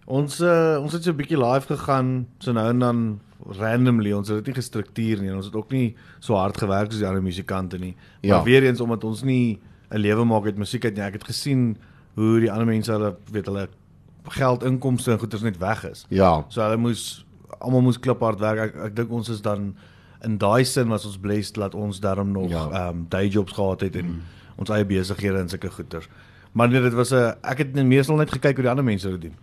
Ons 0.09 0.39
uh, 0.41 0.77
ons 0.81 0.93
het 0.93 1.03
so 1.03 1.11
'n 1.11 1.15
bietjie 1.19 1.37
live 1.37 1.67
gegaan, 1.75 2.27
so 2.39 2.51
nou 2.51 2.69
en 2.69 2.79
dan 2.79 3.19
randomly. 3.59 4.11
Ons 4.13 4.27
het 4.27 4.37
dit 4.37 4.45
nie 4.47 4.55
gestruktureer 4.61 5.21
nie. 5.21 5.33
Ons 5.35 5.45
het 5.45 5.55
ook 5.55 5.71
nie 5.71 5.95
so 6.19 6.35
hard 6.35 6.57
gewerk 6.57 6.91
soos 6.91 6.99
die 6.99 7.07
ander 7.07 7.23
musikante 7.23 7.77
nie. 7.77 7.95
Maar 8.21 8.37
Ja. 8.39 8.43
weer 8.43 8.63
eens 8.63 8.81
omdat 8.81 9.03
ons 9.03 9.23
nie 9.23 9.59
'n 9.91 9.97
lewe 9.97 10.23
maak 10.25 10.45
uit 10.45 10.57
musiek 10.57 10.85
uit 10.85 10.95
nie. 10.95 11.03
Ek 11.03 11.13
het 11.13 11.23
gesien 11.23 11.77
hoe 12.15 12.39
die 12.39 12.51
ander 12.51 12.65
mense 12.65 12.91
hulle 12.91 13.15
weet 13.31 13.45
hulle 13.45 13.67
geld 14.27 14.63
inkomste 14.63 15.11
en 15.11 15.19
goeders 15.19 15.41
net 15.41 15.57
weg 15.57 15.83
is. 15.89 16.05
Ja. 16.09 16.45
So 16.47 16.61
hulle 16.61 16.77
moes 16.77 17.25
almal 17.59 17.81
moes 17.81 17.99
kliphard 17.99 18.39
werk. 18.39 18.59
Ek, 18.59 18.75
ek 18.75 18.95
dink 18.95 19.11
ons 19.11 19.29
is 19.29 19.41
dan 19.41 19.75
in 20.21 20.37
daai 20.37 20.63
sin 20.65 20.87
was 20.87 21.05
ons 21.05 21.17
blessed 21.17 21.55
dat 21.55 21.75
ons 21.75 21.99
daarom 21.99 22.31
nog 22.31 22.49
Ja. 22.49 22.69
ehm 22.71 22.87
um, 22.87 23.05
day 23.09 23.27
jobs 23.27 23.53
gehad 23.53 23.81
het 23.81 23.95
en 23.95 24.05
mm. 24.05 24.21
ons 24.55 24.69
eie 24.69 24.85
besighede 24.85 25.39
en 25.39 25.49
sulke 25.49 25.69
goeders. 25.69 26.09
Maar 26.51 26.69
nee, 26.69 26.81
dit 26.81 26.93
was 26.93 27.11
'n 27.11 27.35
ek 27.41 27.57
het 27.57 27.73
meestal 27.73 28.15
net 28.15 28.31
gekyk 28.31 28.55
hoe 28.55 28.63
die 28.63 28.69
ander 28.69 28.85
mense 28.85 29.09
dit 29.09 29.21
doen. 29.21 29.35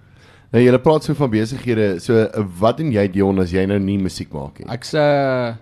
Nou 0.51 0.65
julle 0.65 0.79
praat 0.79 1.05
so 1.05 1.15
van 1.15 1.31
besighede. 1.31 1.99
So 2.01 2.15
uh, 2.15 2.45
wat 2.59 2.77
doen 2.77 2.93
jy 2.93 3.09
Dion 3.11 3.39
as 3.39 3.51
jy 3.51 3.65
nou 3.67 3.79
nie 3.79 3.99
musiek 3.99 4.33
maak 4.33 4.59
nie? 4.59 4.69
Ek's 4.69 4.95
'n 4.95 5.57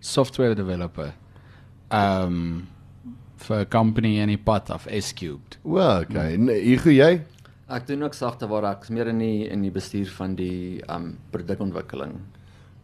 software 0.00 0.54
developer. 0.54 1.14
Um 1.90 2.66
vir 3.36 3.60
'n 3.60 3.68
company 3.68 4.18
in 4.20 4.28
die 4.28 4.38
pad 4.38 4.70
af 4.70 4.86
S-Cubed. 4.90 5.58
O, 5.64 5.78
okay. 5.78 6.36
Nee, 6.36 6.60
Hugo 6.60 6.90
jy? 6.90 7.22
Ek 7.68 7.86
doen 7.86 8.02
ook 8.02 8.14
sagte 8.14 8.46
waar 8.48 8.64
ek's 8.72 8.88
meer 8.88 9.06
in 9.06 9.18
die 9.18 9.48
in 9.48 9.62
die 9.62 9.70
bestuur 9.70 10.10
van 10.16 10.34
die 10.34 10.82
um 10.88 11.18
produkontwikkeling. 11.30 12.12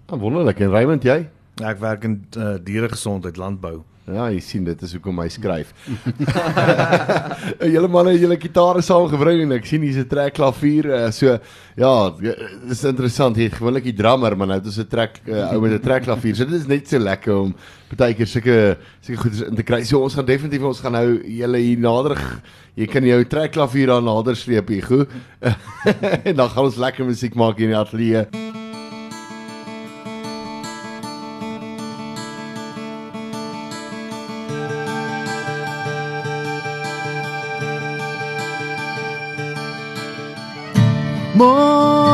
Ah, 0.06 0.18
wonderlik. 0.18 0.60
En 0.60 0.70
Raymond 0.70 1.02
jy? 1.02 1.28
Ek 1.60 1.80
werk 1.82 2.04
in 2.08 2.20
uh, 2.36 2.56
dieregesondheid 2.64 3.36
landbou. 3.40 3.80
Ja, 4.10 4.24
jy 4.32 4.40
sien 4.42 4.64
dit 4.66 4.80
is 4.82 4.94
hoekom 4.96 5.20
hy 5.22 5.28
skryf. 5.30 5.70
julle 7.74 7.90
manne, 7.92 8.16
julle 8.18 8.38
gitare 8.40 8.82
saamgebring 8.82 9.44
en 9.44 9.54
ek 9.58 9.68
sien 9.68 9.84
hier's 9.86 10.00
'n 10.00 10.08
trek 10.10 10.34
klavier. 10.34 10.88
Uh, 10.90 11.10
so 11.14 11.36
ja, 11.78 11.92
dis 12.66 12.82
interessant. 12.88 13.38
Hier 13.38 13.52
gewoonlik 13.54 13.86
die 13.86 13.96
drummer, 13.96 14.34
maar 14.34 14.50
nou 14.50 14.58
het 14.58 14.66
ons 14.66 14.80
'n 14.80 14.88
trek 14.90 15.20
uh, 15.28 15.52
ou 15.54 15.60
met 15.62 15.76
'n 15.76 15.84
trek 15.84 16.08
klavier. 16.08 16.34
So 16.34 16.44
dit 16.44 16.58
is 16.58 16.66
net 16.66 16.88
so 16.88 16.98
lekker 16.98 17.36
om 17.36 17.54
baie 17.96 18.14
keer 18.14 18.26
sulke 18.26 18.78
sulke 19.00 19.20
goeders 19.22 19.46
in 19.46 19.54
te 19.54 19.62
kry. 19.62 19.84
So 19.84 20.02
ons 20.02 20.14
gaan 20.14 20.26
definitief 20.26 20.62
ons 20.62 20.80
gaan 20.80 20.92
nou 20.92 21.20
julle 21.22 21.58
hier 21.58 21.78
nader 21.78 22.18
jy 22.80 22.86
kan 22.88 23.04
jou 23.04 23.20
trek 23.28 23.52
klavier 23.56 23.92
daar 23.92 24.02
nader 24.04 24.38
sleep 24.38 24.72
hier, 24.72 24.86
goed. 24.86 25.10
en 26.28 26.34
dan 26.36 26.48
gaan 26.48 26.64
ons 26.64 26.80
lekker 26.80 27.04
musiek 27.04 27.36
maak 27.36 27.60
hier 27.60 27.70
in 27.70 27.76
die 27.76 27.82
ateljee. 27.82 28.59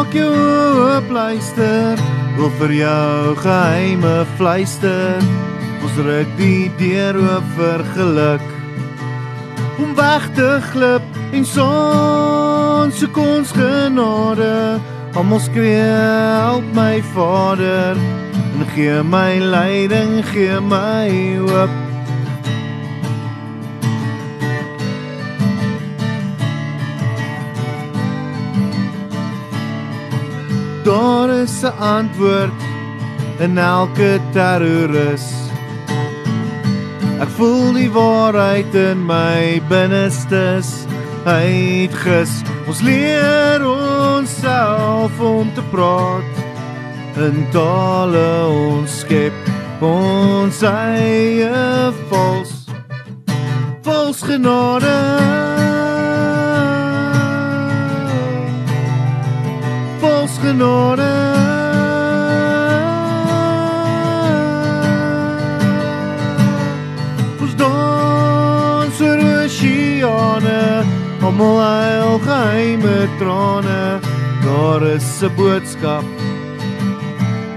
Maak 0.06 0.14
jou 0.14 0.34
oop 0.86 1.08
luister, 1.10 1.98
wil 2.36 2.50
vir 2.60 2.72
jou 2.78 3.32
geheime 3.42 4.12
fluister. 4.38 5.24
Ons 5.82 5.96
ruk 5.98 6.28
die 6.38 6.68
deur 6.78 7.18
oop 7.18 7.48
vir 7.56 7.82
geluk. 7.96 8.44
Om 9.82 9.96
weg 9.98 10.28
te 10.38 10.46
glip 10.68 11.18
en 11.34 11.42
son 11.42 12.94
soek 12.94 13.18
ons 13.18 13.50
genade. 13.50 14.78
Almal 15.18 15.42
skree 15.42 15.82
help 15.82 16.70
my 16.78 17.02
Vader 17.10 17.98
en 17.98 18.62
gee 18.76 19.02
my 19.02 19.40
leiding, 19.42 20.22
gee 20.30 20.62
my 20.62 21.10
hoop. 21.42 21.85
Daar 30.86 31.30
is 31.30 31.62
'n 31.62 31.78
antwoord 31.78 32.60
in 33.38 33.58
elke 33.58 34.20
terroris. 34.32 35.26
Ek 37.20 37.28
voel 37.36 37.72
die 37.72 37.90
waarheid 37.90 38.74
in 38.74 39.06
my 39.06 39.62
binnestes 39.68 40.86
uitgis. 41.24 42.42
Ons 42.66 42.80
leer 42.80 43.66
onsself 43.66 45.20
om 45.20 45.54
te 45.54 45.62
praat 45.70 46.46
in 47.16 47.46
tale 47.50 48.46
ons 48.46 48.98
skep 49.00 49.32
ons 49.80 50.62
eie 50.62 51.92
vals 52.10 52.52
vals 53.82 54.20
genade 54.22 55.55
genade 60.46 61.12
ons 67.42 67.54
dans 67.62 69.00
oor 69.08 69.22
oseane 69.42 70.62
almal 71.26 71.58
huil 71.62 72.18
geheime 72.28 72.98
trane. 73.18 73.82
Daar 74.46 74.82
is 74.94 75.22
'n 75.22 75.34
boodskap. 75.36 76.06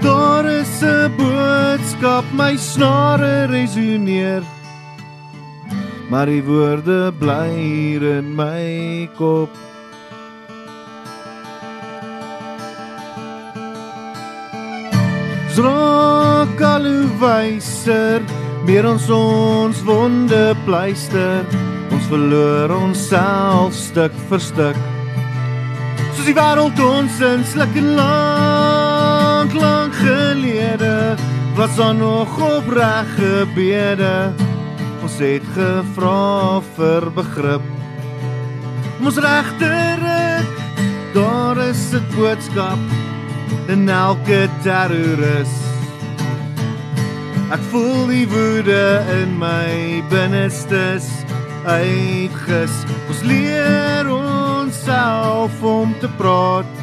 Daar 0.02 0.44
is 0.60 0.82
'n 0.82 1.12
boodskap 1.16 2.24
my 2.32 2.56
snare 2.56 3.46
resoneer. 3.46 4.42
Maar 6.10 6.26
die 6.26 6.42
woorde 6.42 7.12
bly 7.18 7.54
in 8.18 8.34
my 8.34 9.08
kop 9.16 9.69
Al 16.60 16.84
hoe 16.84 17.08
wyser, 17.16 18.20
meer 18.68 18.84
ons 18.84 19.06
ons 19.08 19.78
wonde 19.88 20.40
pleister. 20.66 21.46
Ons 21.88 22.04
verloor 22.10 22.74
onsself 22.76 23.72
stuk 23.72 24.12
vir 24.28 24.42
stuk. 24.44 24.80
Soos 26.12 26.28
die 26.28 26.36
wêreld 26.36 26.82
ons 26.84 27.16
insluk 27.24 27.78
en 27.80 27.88
lank 27.96 29.56
lank 29.56 29.96
gelede 30.02 31.16
was 31.56 31.72
daar 31.80 31.96
nog 31.96 32.36
opreg 32.44 33.08
gebede. 33.16 34.12
Ons 35.00 35.16
het 35.24 35.48
gevra 35.56 36.60
vir 36.76 37.08
begrip. 37.16 37.64
Ons 39.00 39.16
regterik, 39.16 40.52
daar 41.16 41.56
is 41.70 41.94
'n 41.96 42.04
boodskap 42.12 42.80
in 43.68 43.88
elke 43.88 44.48
terroris. 44.62 45.69
Ek 47.50 47.62
voel 47.70 48.06
die 48.06 48.26
woede 48.30 49.02
in 49.20 49.34
my 49.38 50.02
binnestes 50.10 51.08
uitgis. 51.66 52.76
Ons 53.10 53.24
leer 53.26 54.06
onsself 54.10 55.62
om 55.62 55.94
te 56.00 56.08
praat 56.18 56.80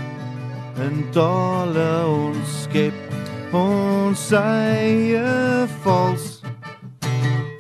in 0.83 1.05
tale 1.11 1.89
ons 2.05 2.63
skep 2.63 3.53
ons 3.55 4.31
eie 4.37 5.67
vals 5.81 6.27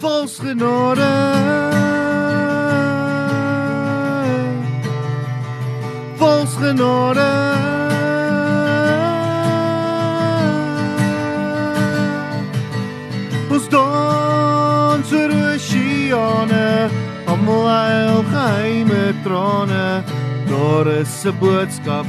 vals 0.01 0.37
genade 0.43 1.11
vals 6.21 6.57
genade 6.61 7.56
Daar 20.77 20.87
is 20.87 21.23
'n 21.25 21.37
boodskap. 21.39 22.05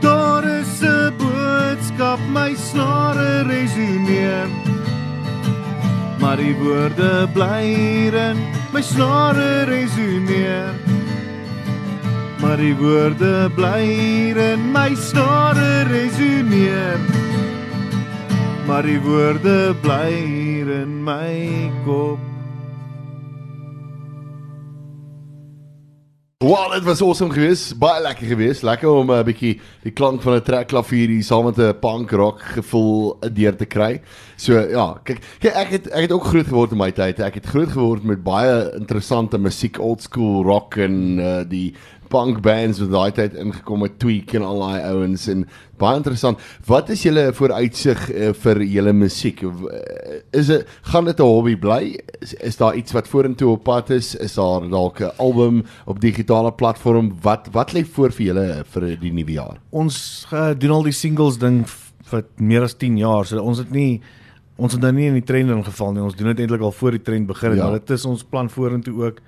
Daar 0.00 0.44
is 0.44 0.80
'n 0.80 1.12
boodskap, 1.16 2.18
my 2.32 2.54
snare 2.54 3.42
resoneer. 3.42 4.46
Maar 6.20 6.36
die 6.36 6.54
woorde 6.56 7.28
bly 7.32 7.66
in 8.26 8.36
my 8.72 8.82
snare 8.82 9.62
resoneer. 9.62 10.74
Maar 12.40 12.56
die 12.56 12.76
woorde 12.76 13.50
bly 13.54 13.86
in 14.36 14.70
my 14.72 14.94
snare 14.94 15.82
resoneer 15.82 16.98
maar 18.66 18.82
die 18.82 19.00
woorde 19.00 19.74
bly 19.80 20.12
in 20.60 21.02
my 21.04 21.70
kop 21.84 22.17
Wow, 26.44 26.72
dit 26.72 26.84
was 26.86 27.00
awesome 27.02 27.32
geweest. 27.34 27.72
Baie 27.82 27.98
lekker 27.98 28.26
geweest. 28.30 28.62
Lekker 28.62 28.88
om 28.88 29.08
'n 29.10 29.16
uh, 29.18 29.24
bietjie 29.26 29.56
die 29.82 29.90
klank 29.90 30.22
van 30.22 30.36
'n 30.36 30.42
trekklavier 30.46 31.08
hier 31.10 31.22
saam 31.26 31.44
met 31.44 31.58
'n 31.58 31.78
punk 31.80 32.10
rock 32.10 32.42
gevoel 32.54 33.18
deur 33.32 33.56
te 33.56 33.66
kry. 33.66 34.00
So 34.36 34.54
ja, 34.54 35.00
kyk, 35.02 35.18
kyk 35.40 35.54
ek 35.54 35.68
het 35.68 35.88
ek 35.90 36.00
het 36.06 36.12
ook 36.12 36.30
groot 36.30 36.46
geword 36.46 36.70
in 36.70 36.78
my 36.78 36.92
tyd. 36.92 37.18
Ek 37.18 37.34
het 37.34 37.46
groot 37.46 37.68
geword 37.68 38.04
met 38.04 38.22
baie 38.22 38.70
interessante 38.78 39.38
musiek, 39.38 39.80
old 39.80 40.02
school 40.02 40.44
rock 40.44 40.76
en 40.76 41.18
uh, 41.18 41.42
die 41.42 41.74
punk 42.08 42.40
bands 42.42 42.78
wat 42.80 42.90
daai 42.90 43.12
tyd 43.12 43.34
ingekom 43.34 43.82
het, 43.82 43.98
Tweak 43.98 44.34
en 44.34 44.42
al 44.42 44.58
daai 44.60 44.80
ouens 44.92 45.28
en 45.28 45.46
baie 45.78 45.96
interessant. 45.96 46.38
Wat 46.66 46.88
is 46.90 47.02
julle 47.02 47.32
vooruitsig 47.32 48.10
uh, 48.10 48.32
vir 48.32 48.62
julle 48.66 48.92
musiek? 48.92 49.42
Uh, 49.42 49.52
Is 50.32 50.46
dit 50.46 50.66
gaan 50.82 51.04
dit 51.04 51.18
'n 51.20 51.22
hobby 51.22 51.56
bly? 51.56 51.98
Is, 52.20 52.34
is 52.34 52.56
daar 52.56 52.74
iets 52.76 52.92
wat 52.92 53.08
vorentoe 53.08 53.50
op 53.52 53.64
pad 53.64 53.90
is? 53.90 54.14
Is 54.14 54.34
daar 54.34 54.68
dalk 54.68 55.00
'n 55.00 55.12
album 55.18 55.62
op 55.86 56.00
digitale 56.00 56.52
platform? 56.52 57.12
Wat 57.22 57.48
wat 57.52 57.72
lê 57.72 57.84
voor 57.86 58.10
vir 58.12 58.26
julle 58.26 58.64
vir 58.64 58.96
die 59.00 59.12
nuwe 59.12 59.32
jaar? 59.32 59.56
Ons 59.70 60.26
uh, 60.32 60.50
doen 60.58 60.70
al 60.70 60.82
die 60.82 60.92
singles 60.92 61.38
ding 61.38 61.64
vir 62.10 62.24
meer 62.36 62.62
as 62.62 62.74
10 62.74 62.96
jaar. 62.98 63.24
So 63.26 63.38
ons 63.42 63.58
het 63.58 63.70
nie 63.70 64.00
ons 64.56 64.72
het 64.72 64.80
nou 64.82 64.92
nie 64.92 65.06
in 65.06 65.14
die 65.14 65.22
trend 65.24 65.50
ingeval 65.50 65.92
nie. 65.92 66.02
Ons 66.02 66.16
doen 66.16 66.26
dit 66.34 66.40
eintlik 66.40 66.60
al 66.60 66.72
voor 66.72 66.90
die 66.90 67.02
trend 67.02 67.26
begin 67.26 67.50
het, 67.50 67.58
Ja. 67.58 67.64
maar 67.64 67.78
dit 67.78 67.90
is 67.90 68.04
ons 68.04 68.24
plan 68.24 68.50
vorentoe 68.50 69.04
ook. 69.04 69.20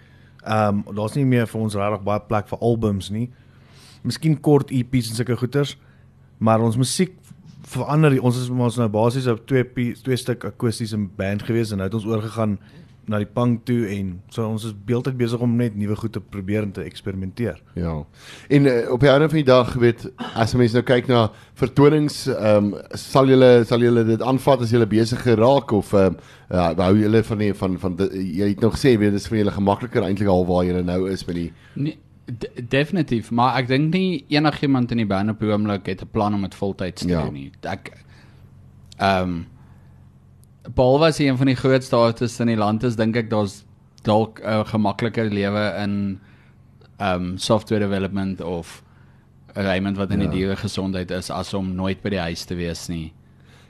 Ehm 0.44 0.82
um, 0.86 0.96
daar's 0.96 1.14
nie 1.14 1.26
meer 1.28 1.46
vir 1.46 1.60
ons 1.60 1.76
regtig 1.76 2.04
baie 2.06 2.20
plek 2.28 2.48
vir 2.48 2.58
albums 2.64 3.10
nie. 3.10 3.28
Miskien 4.02 4.38
kort 4.40 4.70
EP's 4.72 5.10
en 5.10 5.18
sulke 5.18 5.36
goeters, 5.36 5.76
maar 6.38 6.62
ons 6.64 6.78
musiek 6.80 7.12
verander. 7.68 8.16
Ons 8.22 8.38
is 8.40 8.48
ons 8.50 8.78
nou 8.80 8.88
basies 8.88 9.28
op 9.28 9.42
twee 9.46 9.94
twee 10.00 10.16
stuk 10.16 10.46
akoestiese 10.48 10.98
band 11.16 11.44
gewees 11.44 11.72
en 11.72 11.82
nou 11.82 11.88
het 11.90 11.98
ons 11.98 12.08
oorgegaan 12.08 12.58
na 13.06 13.18
die 13.18 13.26
punk 13.26 13.64
toe 13.64 13.86
en 13.88 14.20
so 14.28 14.46
ons 14.48 14.64
is 14.64 14.74
beeltyd 14.86 15.16
besig 15.16 15.40
om 15.40 15.56
net 15.56 15.74
nuwe 15.76 15.96
goed 15.96 16.12
te 16.12 16.20
probeer 16.20 16.62
en 16.62 16.72
te 16.72 16.82
eksperimenteer. 16.82 17.62
Ja. 17.74 18.04
En 18.48 18.66
uh, 18.66 18.90
op 18.92 19.00
die 19.00 19.08
einde 19.10 19.28
van 19.28 19.36
die 19.36 19.44
dag 19.44 19.72
weet 19.74 20.04
as 20.34 20.54
mense 20.54 20.74
nou 20.74 20.84
kyk 20.84 21.06
na 21.08 21.30
vertonings, 21.54 22.26
ehm 22.26 22.72
um, 22.74 22.74
sal 22.94 23.26
julle 23.28 23.64
sal 23.66 23.80
julle 23.80 24.04
dit 24.04 24.22
aanvat 24.22 24.60
as 24.62 24.70
julle 24.70 24.86
besig 24.86 25.22
geraak 25.22 25.72
of 25.72 25.92
ehm 25.92 26.06
um, 26.14 26.16
ja, 26.50 26.74
hou 26.74 26.94
julle 26.98 27.22
van 27.22 27.38
die 27.38 27.54
van 27.54 27.78
van 27.78 27.96
die, 27.96 28.36
jy 28.36 28.48
het 28.48 28.60
nog 28.60 28.74
gesê 28.78 28.96
weet 28.98 29.12
dit 29.12 29.20
is 29.20 29.28
vir 29.28 29.38
julle 29.38 29.50
gemakliker 29.58 30.02
eintlik 30.02 30.28
al 30.28 30.46
waar 30.46 30.64
julle 30.64 30.82
nou 30.82 31.10
is 31.10 31.24
met 31.26 31.34
die 31.36 31.52
Nee, 31.74 31.98
de- 32.26 32.62
definitief, 32.68 33.30
maar 33.30 33.56
ek 33.58 33.68
dink 33.68 33.92
nie 33.94 34.24
enigiemand 34.28 34.90
in 34.92 34.98
die 34.98 35.06
band 35.06 35.30
op 35.30 35.40
die 35.40 35.50
oomblik 35.50 35.86
het 35.86 36.02
'n 36.02 36.10
plan 36.12 36.34
om 36.34 36.42
dit 36.42 36.54
voltyds 36.54 37.02
te 37.02 37.08
Ja. 37.08 37.22
doen 37.24 37.32
nie. 37.32 37.50
Ek 37.62 37.90
ehm 38.98 39.22
um, 39.22 39.46
behalwe 40.74 41.06
as 41.06 41.18
hy 41.18 41.28
een 41.28 41.36
van 41.36 41.46
die 41.46 41.56
grootste 41.56 41.96
artists 41.96 42.40
in 42.40 42.46
die 42.46 42.56
land 42.56 42.82
is, 42.84 42.96
dink 42.96 43.16
ek 43.16 43.30
daar's 43.30 43.64
dalk 44.04 44.40
'n 44.44 44.64
gemakliker 44.64 45.30
lewe 45.30 45.74
in 45.84 46.20
um, 47.00 47.38
software 47.38 47.80
development 47.80 48.40
of 48.40 48.82
'n 49.56 49.62
Raymond 49.62 49.96
wat 49.96 50.10
in 50.10 50.18
die 50.18 50.28
Ja. 50.28 50.32
dieregesondheid 50.34 51.10
is 51.10 51.30
as 51.30 51.54
om 51.54 51.74
nooit 51.74 52.02
by 52.02 52.08
die 52.10 52.18
huis 52.20 52.44
te 52.44 52.54
wees 52.54 52.88
nie. 52.88 53.12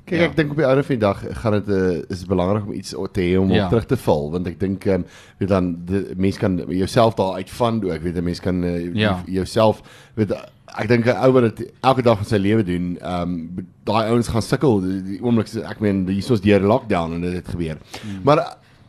Kyk, 0.07 0.19
Ja. 0.19 0.25
ek 0.25 0.37
dink 0.37 0.51
op 0.51 0.57
die 0.57 0.67
einde 0.67 0.83
van 0.83 0.97
die 0.99 1.07
dag 1.07 1.25
gaan 1.43 1.53
dit 1.53 1.69
uh, 1.69 2.03
is 2.09 2.25
belangrik 2.27 2.65
om 2.67 2.73
iets 2.73 2.91
te 3.13 3.21
hê 3.21 3.39
om 3.39 3.51
Ja. 3.51 3.65
op 3.65 3.71
terug 3.71 3.87
te 3.87 3.97
val 3.97 4.31
want 4.31 4.47
ek 4.47 4.59
dink 4.61 4.85
um, 4.87 5.05
weet 5.39 5.49
dan 5.49 5.85
die 5.85 6.05
mens 6.17 6.37
kan 6.39 6.57
jouself 6.69 7.15
daar 7.15 7.35
uitvind 7.35 7.85
ook 7.85 8.03
weet 8.03 8.17
'n 8.17 8.25
mens 8.25 8.41
kan 8.41 8.63
uh, 8.65 8.95
Ja. 8.95 9.23
jouself 9.27 9.83
weet 10.15 10.33
ek 10.79 10.89
dink 10.89 11.07
'n 11.07 11.17
ou 11.25 11.33
wat 11.33 11.57
dit 11.57 11.73
elke 11.83 12.03
dag 12.03 12.17
van 12.17 12.27
sy 12.27 12.37
lewe 12.39 12.63
doen 12.65 12.97
ehm 13.01 13.23
um, 13.23 13.57
daai 13.85 14.09
ouens 14.11 14.29
gaan 14.29 14.43
sukkel 14.43 14.81
die, 14.81 15.03
die 15.03 15.21
oomblik 15.23 15.49
ek 15.65 15.81
meen 15.81 16.07
hier 16.09 16.33
is 16.33 16.41
deur 16.41 16.61
lockdown 16.61 17.13
en 17.15 17.21
dit 17.21 17.33
het 17.33 17.49
gebeur 17.49 17.77
Hmm. 18.03 18.21
maar 18.25 18.39
uh, 18.39 18.45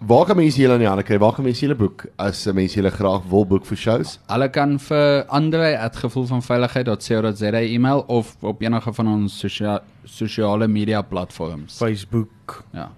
waar 0.07 0.25
kan 0.25 0.35
mense 0.37 0.57
julle 0.61 0.73
in 0.73 0.79
die 0.79 0.87
hande 0.87 1.03
kry 1.03 1.17
waar 1.19 1.33
kan 1.33 1.43
mense 1.45 1.61
julle 1.61 1.75
boek 1.77 2.05
as 2.17 2.45
mense 2.53 2.75
julle 2.75 2.89
graag 2.91 3.21
wil 3.29 3.45
boek 3.45 3.65
vir 3.65 3.77
shows 3.77 4.19
Hulle 4.27 4.49
kan 4.49 4.79
vir 4.79 5.25
andre@gevoelvanveiligheid.co.za 5.29 7.51
e-mail 7.61 8.03
of 8.07 8.35
op 8.41 8.61
enige 8.61 8.93
van 8.93 9.07
ons 9.07 9.39
sosia 9.39 9.81
sosiale 10.05 10.67
media 10.67 11.01
platforms. 11.01 11.77
Facebook, 11.77 12.63
Ja. 12.73 12.89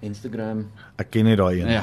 Instagram 0.00 0.66
ek 0.98 1.10
ken 1.10 1.24
net 1.24 1.38
daai 1.38 1.60
een. 1.60 1.68
Ja. 1.68 1.82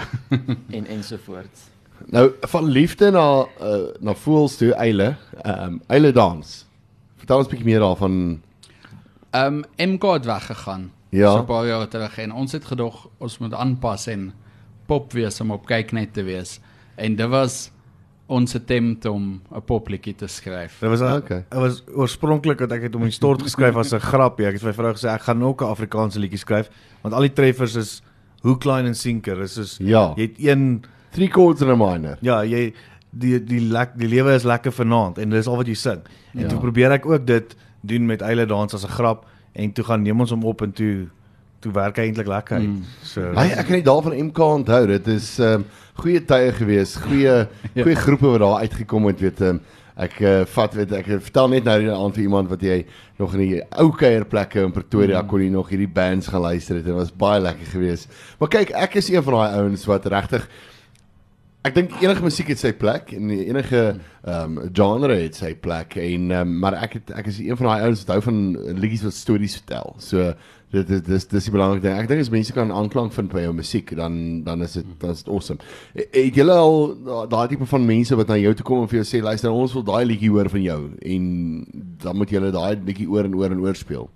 en 0.71 0.85
ensovoorts. 0.87 1.69
Nou 2.07 2.31
van 2.41 2.65
liefde 2.65 3.11
na 3.11 3.45
uh, 3.61 3.87
na 3.99 4.13
voels 4.13 4.57
toe 4.57 4.73
eile 4.73 5.15
ehm 5.43 5.63
um, 5.63 5.81
eile 5.87 6.11
dans 6.11 6.65
vertel 7.17 7.37
ons 7.37 7.47
'n 7.47 7.49
bietjie 7.51 7.65
meer 7.65 7.79
daarvan 7.79 8.41
Ehm 9.31 9.63
um, 9.79 9.89
MK 9.93 10.03
het 10.13 10.25
weggegaan. 10.25 10.91
Ja. 11.09 11.31
So 11.31 11.39
'n 11.41 11.45
paar 11.45 11.65
jaar 11.67 11.87
terug 11.87 12.17
en 12.17 12.31
ons 12.33 12.51
het 12.51 12.65
gedog 12.65 13.07
ons 13.17 13.37
moet 13.37 13.53
aanpas 13.53 14.07
en 14.07 14.33
pop 14.85 15.13
wees 15.13 15.41
om 15.41 15.51
op 15.51 15.65
kyk 15.65 15.91
net 15.91 16.13
te 16.13 16.23
wees. 16.23 16.59
En 16.95 17.15
dit 17.15 17.27
was 17.29 17.71
ons 18.27 18.55
attempt 18.55 19.05
om 19.05 19.41
'n 19.55 19.61
popliedjie 19.65 20.15
te 20.15 20.27
skryf. 20.27 20.79
Dit 20.79 20.89
was 20.89 21.01
Okay. 21.01 21.17
okay. 21.17 21.45
Dit 21.49 21.59
was 21.59 21.83
oorspronklik 21.95 22.57
dat 22.57 22.71
ek 22.71 22.81
het 22.81 22.95
om 22.95 23.01
die 23.03 23.11
stort 23.11 23.41
geskryf 23.41 23.75
as 23.75 23.93
'n 23.93 23.99
grapie. 23.99 24.45
Ek 24.45 24.53
het 24.53 24.61
vir 24.61 24.69
my 24.69 24.73
vrou 24.75 24.93
gesê 24.93 25.07
ek 25.13 25.21
gaan 25.21 25.43
ook 25.43 25.61
'n 25.61 25.65
Afrikaanse 25.65 26.19
liedjie 26.19 26.39
skryf 26.39 26.69
want 27.01 27.13
al 27.15 27.21
die 27.21 27.33
treffers 27.33 27.75
is 27.75 28.01
hookline 28.43 28.87
en 28.87 28.95
sinker. 28.95 29.35
Dis 29.35 29.57
is 29.57 29.77
Ja. 29.79 30.13
jy 30.15 30.21
het 30.21 30.35
een 30.39 30.83
Three 31.11 31.27
chords 31.27 31.61
and 31.61 31.71
a 31.71 31.75
minor. 31.75 32.17
ja, 32.21 32.41
jy 32.43 32.73
die 33.11 33.39
die 33.43 33.59
lek, 33.59 33.97
die 33.99 34.07
lewe 34.07 34.33
is 34.37 34.43
lekker 34.47 34.71
vanaand 34.71 35.17
en 35.19 35.29
dis 35.29 35.47
al 35.47 35.57
wat 35.59 35.67
jy 35.67 35.75
sing. 35.75 36.01
En 36.33 36.41
Ja. 36.45 36.47
toe 36.47 36.59
probeer 36.59 36.91
ek 36.91 37.05
ook 37.05 37.25
dit 37.27 37.55
doen 37.81 38.05
met 38.05 38.21
eile 38.21 38.45
dans 38.45 38.73
as 38.73 38.83
'n 38.85 38.87
grap 38.95 39.25
en 39.53 39.71
toe 39.71 39.83
gaan 39.83 40.01
neem 40.03 40.19
ons 40.19 40.29
hom 40.29 40.43
op 40.45 40.61
en 40.61 40.71
toe 40.71 41.07
toe 41.61 41.71
werk 41.71 41.97
hy 41.97 42.03
eintlik 42.09 42.27
lekker 42.27 42.57
uit. 42.57 42.67
Mm. 42.67 42.83
So 43.03 43.33
Hey, 43.35 43.51
ek 43.51 43.65
kan 43.67 43.75
nie 43.75 43.83
daarvan 43.83 44.15
MK 44.25 44.37
onthou. 44.39 44.87
Dit 44.87 45.07
is 45.07 45.39
ehm 45.39 45.53
um, 45.61 45.65
goeie 45.95 46.25
tye 46.25 46.51
gewees, 46.51 46.95
goeie 46.95 47.47
goeie 47.83 47.95
groepe 47.95 48.25
wat 48.31 48.39
daar 48.39 48.59
uitgekom 48.65 49.05
het, 49.05 49.19
weet 49.19 49.41
ehm 49.41 49.59
ek 49.97 50.19
uh, 50.21 50.45
vat 50.45 50.73
weet 50.73 50.91
ek 50.93 51.05
vertel 51.05 51.49
net 51.49 51.63
nou 51.67 51.75
aand 51.91 52.15
vir 52.15 52.23
iemand 52.23 52.49
wat 52.49 52.61
jy 52.61 52.85
nog 53.19 53.33
in 53.35 53.39
die 53.39 53.61
ou 53.77 53.91
kuierplekke 53.91 54.63
in 54.63 54.71
Pretoria 54.71 55.21
mm. 55.21 55.27
kon 55.27 55.41
jy 55.41 55.49
nog 55.49 55.69
hierdie 55.69 55.91
bands 55.93 56.27
gaan 56.27 56.41
luister 56.41 56.75
het. 56.75 56.85
Dit 56.85 56.93
was 56.95 57.11
baie 57.11 57.41
lekker 57.41 57.65
geweest. 57.65 58.07
Maar 58.39 58.47
kyk, 58.49 58.71
ek 58.71 58.95
is 58.95 59.09
een 59.09 59.21
van 59.23 59.33
daai 59.33 59.59
ouens 59.59 59.85
wat 59.85 60.05
regtig 60.05 60.47
Ek 61.63 61.75
dink 61.77 61.91
enige 62.01 62.23
musiek 62.25 62.47
het 62.49 62.57
sy 62.57 62.71
plek 62.73 63.11
en 63.13 63.29
enige 63.29 63.81
ehm 64.25 64.55
um, 64.57 64.69
genre 64.73 65.13
het 65.13 65.35
sy 65.37 65.51
plek 65.61 65.93
en 66.01 66.31
um, 66.33 66.55
maar 66.63 66.73
ek 66.81 66.95
het 66.97 67.11
ek 67.19 67.27
is 67.29 67.37
een 67.43 67.57
van 67.59 67.67
daai 67.69 67.83
ouens 67.85 68.01
wat 68.01 68.15
hou 68.15 68.23
van 68.25 68.39
liedjies 68.81 69.03
wat 69.05 69.13
stories 69.13 69.59
vertel. 69.59 69.93
So 70.01 70.31
dit 70.73 70.87
dit 70.89 71.05
dis 71.05 71.27
dis 71.29 71.43
die 71.49 71.53
belangrike 71.53 71.83
ding. 71.85 71.99
Ek 72.01 72.07
dink 72.09 72.23
as 72.25 72.31
mense 72.33 72.53
kan 72.55 72.71
aanklank 72.73 73.13
vind 73.13 73.29
by 73.29 73.43
jou 73.45 73.53
musiek 73.53 73.93
dan 73.99 74.15
dan 74.47 74.65
is 74.65 74.73
dit 74.79 74.87
dan 75.03 75.13
is 75.13 75.21
dit 75.21 75.29
awesome. 75.35 75.59
E- 75.93 76.07
Het 76.23 76.39
julle 76.41 76.55
al 76.63 76.79
da- 77.05 77.25
daai 77.35 77.47
tipe 77.53 77.65
van 77.75 77.85
mense 77.85 78.15
wat 78.17 78.27
na 78.33 78.39
jou 78.41 78.53
toe 78.57 78.65
kom 78.65 78.81
en 78.81 78.89
vir 78.89 79.03
jou 79.03 79.05
sê 79.11 79.21
luister 79.21 79.51
ons 79.53 79.73
wil 79.77 79.83
daai 79.85 80.05
liedjie 80.09 80.31
hoor 80.33 80.49
van 80.49 80.65
jou 80.65 80.79
en 81.13 81.29
dan 82.01 82.17
moet 82.17 82.29
julle 82.33 82.49
daai 82.57 82.73
liedjie 82.81 83.09
oor 83.09 83.29
en 83.29 83.35
oor 83.37 83.51
en 83.53 83.61
oor 83.61 83.75
speel. 83.77 84.09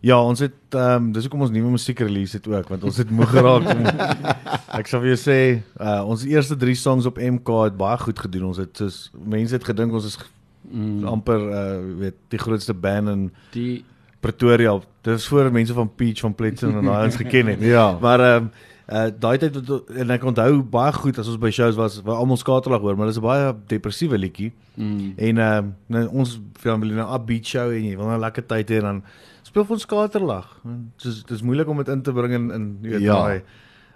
Ja, 0.00 0.16
ons 0.22 0.40
het 0.40 0.52
ehm 0.74 0.96
um, 0.96 1.12
dis 1.12 1.22
hoekom 1.26 1.40
ons 1.44 1.50
nuwe 1.50 1.70
musiek 1.70 1.98
release 2.00 2.36
het 2.36 2.46
ook 2.48 2.68
want 2.68 2.84
ons 2.84 2.96
het 2.96 3.10
moeg 3.10 3.28
geraak 3.30 3.66
Ek 4.80 4.86
sal 4.86 5.00
vir 5.00 5.10
jou 5.14 5.18
sê, 5.20 5.38
uh, 5.80 6.00
ons 6.08 6.24
eerste 6.24 6.56
3 6.56 6.74
songs 6.74 7.06
op 7.06 7.18
MK 7.18 7.48
het 7.64 7.76
baie 7.76 7.98
goed 7.98 8.18
gedoen. 8.18 8.44
Ons 8.52 8.56
het 8.62 8.76
soos 8.76 9.10
mense 9.12 9.52
het 9.54 9.64
gedink 9.64 9.92
ons 9.92 10.04
is 10.04 10.18
Mm. 10.70 11.04
amper 11.08 11.40
uh, 11.40 11.78
weet 11.98 12.14
die 12.28 12.38
grootste 12.38 12.74
band 12.74 13.08
in 13.08 13.22
Die 13.54 13.84
Pretoria. 14.20 14.74
Dit 15.02 15.16
is 15.18 15.26
voor 15.26 15.50
mense 15.52 15.72
van 15.72 15.88
Peach 15.94 16.20
van 16.20 16.34
Pletsen 16.34 16.76
en 16.76 16.84
daai 16.84 17.04
ons 17.08 17.16
geken 17.16 17.46
het. 17.46 17.60
Ja. 17.74 17.96
Maar 18.00 18.20
ehm 18.20 18.42
um, 18.44 18.50
uh, 18.90 19.06
daai 19.18 19.38
tyd 19.38 19.56
en 19.96 20.10
ek 20.10 20.24
onthou 20.24 20.62
baie 20.62 20.92
goed 20.92 21.18
as 21.18 21.26
ons 21.32 21.38
by 21.38 21.50
shows 21.50 21.74
was 21.80 22.00
waar 22.02 22.20
almal 22.20 22.36
skaterlag 22.36 22.80
hoor, 22.84 22.96
maar 22.96 23.06
dis 23.10 23.18
'n 23.18 23.24
baie 23.24 23.54
depressiewe 23.66 24.18
liedjie. 24.18 24.52
mm, 24.76 25.12
En 25.16 25.38
ehm 25.38 25.58
um, 25.64 25.74
nou 25.86 26.06
ons 26.22 26.38
film 26.60 26.80
wil 26.80 26.90
nou 26.90 27.08
'n 27.18 27.24
beat 27.26 27.46
show 27.46 27.70
en 27.72 27.84
jy 27.84 27.96
wil 27.96 28.06
nou 28.06 28.18
lekker 28.20 28.46
tyd 28.46 28.70
hê 28.70 28.80
dan 28.80 29.02
speel 29.50 29.66
vir 29.66 29.76
ons 29.76 29.82
skaterlag. 29.86 30.46
Dis 31.02 31.24
dis 31.28 31.42
moeilik 31.46 31.68
om 31.72 31.82
dit 31.82 31.90
in 31.92 32.02
te 32.06 32.12
bring 32.14 32.32
in 32.38 32.50
in 32.54 32.64
jy 32.86 32.90
weet 32.96 33.02
Ja. 33.08 33.18
daai. 33.20 33.42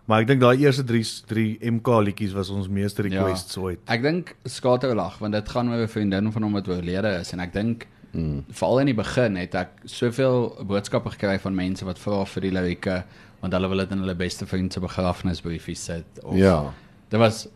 Maar 0.07 0.21
ek 0.21 0.27
dink 0.29 0.40
daai 0.43 0.59
eerste 0.61 0.85
3 0.85 1.03
3 1.31 1.59
MK 1.71 1.88
liedjies 2.05 2.35
was 2.37 2.51
ons 2.53 2.69
meeste 2.69 3.03
requests 3.07 3.55
ja. 3.57 3.62
ooit. 3.62 3.81
ek 3.88 4.03
dink 4.05 4.35
skaterlag 4.45 5.19
want 5.23 5.33
dit 5.33 5.49
gaan 5.49 5.71
oor 5.73 5.81
'n 5.87 5.88
vriendin 5.88 6.33
van 6.33 6.43
hom 6.43 6.53
wat 6.53 6.69
oorlede 6.69 7.21
is 7.21 7.33
en 7.33 7.40
ek 7.40 7.53
dink 7.53 7.87
Mm. 8.14 8.45
veral 8.49 8.79
in 8.79 8.87
die 8.87 8.95
begin 8.95 9.35
het 9.37 9.55
ek 9.59 9.71
soveel 9.90 10.55
boodskappe 10.62 11.11
gekry 11.11 11.37
van 11.40 11.53
mense 11.55 11.85
wat 11.85 11.99
vra 11.99 12.25
vir 12.25 12.43
die 12.43 12.51
lirieke 12.53 13.03
want 13.43 13.53
hulle 13.53 13.69
wil 13.69 13.79
dit 13.79 13.90
in 13.90 13.99
hulle 13.99 14.14
beste 14.14 14.47
vriend 14.47 14.73
se 14.73 14.79
begrafnisbriefie 14.81 15.75
sit 15.75 16.07
of 16.23 16.37
Ja. 16.37 16.73
Dit 17.11 17.19
was 17.19 17.49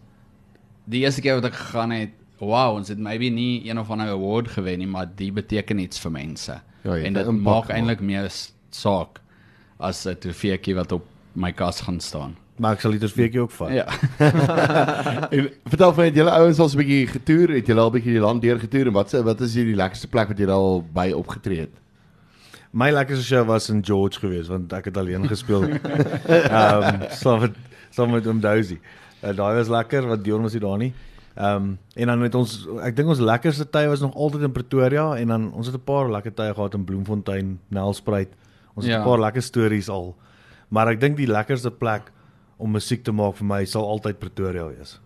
die 0.88 1.04
eerste 1.04 1.20
keer 1.22 1.34
wat 1.40 1.44
ek 1.44 1.54
gegaan 1.54 1.90
het. 1.92 2.11
Wow, 2.38 2.77
ons 2.77 2.88
het 2.88 2.98
maybe 2.98 3.31
nie 3.35 3.68
een 3.68 3.79
of 3.79 3.90
ander 3.90 4.12
award 4.14 4.48
gewen 4.48 4.79
nie, 4.79 4.87
maar 4.87 5.09
die 5.14 5.33
beteken 5.33 5.79
iets 5.79 5.98
vir 5.98 6.12
mense. 6.14 6.61
Ja, 6.83 6.96
en 6.96 7.12
dit 7.12 7.31
maak 7.42 7.72
eintlik 7.74 8.01
meer 8.01 8.29
saak 8.70 9.20
as 9.79 10.07
'n 10.07 10.18
trofeetjie 10.18 10.74
wat 10.74 10.92
op 10.92 11.07
my 11.35 11.53
kas 11.53 11.81
gaan 11.81 12.01
staan. 12.01 12.37
Maar 12.59 12.74
ek 12.74 12.81
sal 12.81 12.94
dit 12.96 13.03
as 13.03 13.14
weekie 13.14 13.40
ook 13.40 13.51
vat. 13.55 13.70
Ja. 13.70 13.87
En 15.35 15.51
vertel 15.70 15.92
van 15.94 16.05
het 16.05 16.14
julle 16.14 16.31
ouens 16.31 16.59
al 16.59 16.68
so 16.68 16.79
'n 16.79 16.83
bietjie 16.83 17.07
getoer, 17.07 17.55
het 17.55 17.66
julle 17.66 17.81
al 17.81 17.90
'n 17.90 17.92
bietjie 17.92 18.12
die 18.12 18.24
land 18.24 18.42
deur 18.42 18.59
getoer 18.59 18.87
en 18.87 18.92
wat 18.92 19.11
se 19.11 19.22
wat 19.22 19.40
is 19.40 19.53
die 19.53 19.74
lekkerste 19.74 20.09
plek 20.09 20.29
wat 20.29 20.38
julle 20.38 20.53
al 20.53 20.83
by 20.94 21.12
opgetree 21.14 21.61
het? 21.61 21.74
My 22.72 22.90
lekkerste 22.90 23.24
show 23.24 23.46
was 23.46 23.70
in 23.70 23.85
George 23.85 24.18
geweest 24.18 24.48
want 24.48 24.72
ek 24.72 24.85
het 24.85 24.96
alleen 24.96 25.29
gespeel. 25.29 25.62
Ehm 26.27 26.83
um, 26.83 27.07
saam 27.11 27.40
met 27.40 27.55
saam 27.90 28.11
met 28.11 28.27
oom 28.27 28.40
Dousie. 28.40 28.81
Uh, 29.22 29.37
daai 29.37 29.55
was 29.57 29.68
lekker 29.68 30.07
want 30.07 30.24
Dion 30.24 30.42
was 30.42 30.53
nie 30.53 30.61
daar 30.61 30.79
nie. 30.79 30.92
Ehm 31.38 31.57
um, 31.57 31.79
en 31.94 32.07
dan 32.11 32.22
het 32.27 32.35
ons 32.35 32.53
ek 32.83 32.96
dink 32.98 33.09
ons 33.12 33.20
lekkerste 33.22 33.68
tye 33.70 33.87
was 33.88 34.01
nog 34.03 34.14
altyd 34.18 34.42
in 34.48 34.53
Pretoria 34.53 35.05
en 35.20 35.29
dan 35.31 35.53
ons 35.55 35.66
het 35.66 35.77
'n 35.77 35.85
paar 35.85 36.11
lekker 36.11 36.35
tye 36.35 36.55
gehad 36.55 36.74
in 36.74 36.85
Bloemfontein, 36.85 37.59
Nelspruit. 37.70 38.29
Ons 38.74 38.87
het 38.87 38.94
'n 38.94 38.98
Ja. 38.98 39.05
paar 39.05 39.20
lekker 39.20 39.42
stories 39.42 39.88
al. 39.88 40.16
Maar 40.68 40.88
ek 40.88 41.01
dink 41.01 41.16
die 41.16 41.27
lekkerste 41.27 41.70
plek 41.70 42.11
om 42.59 42.70
musiek 42.72 43.05
te 43.05 43.12
maak 43.12 43.37
vir 43.37 43.46
my 43.46 43.64
sal 43.64 43.87
altyd 43.87 44.18
Pretoria 44.18 44.66
wees. 44.68 45.01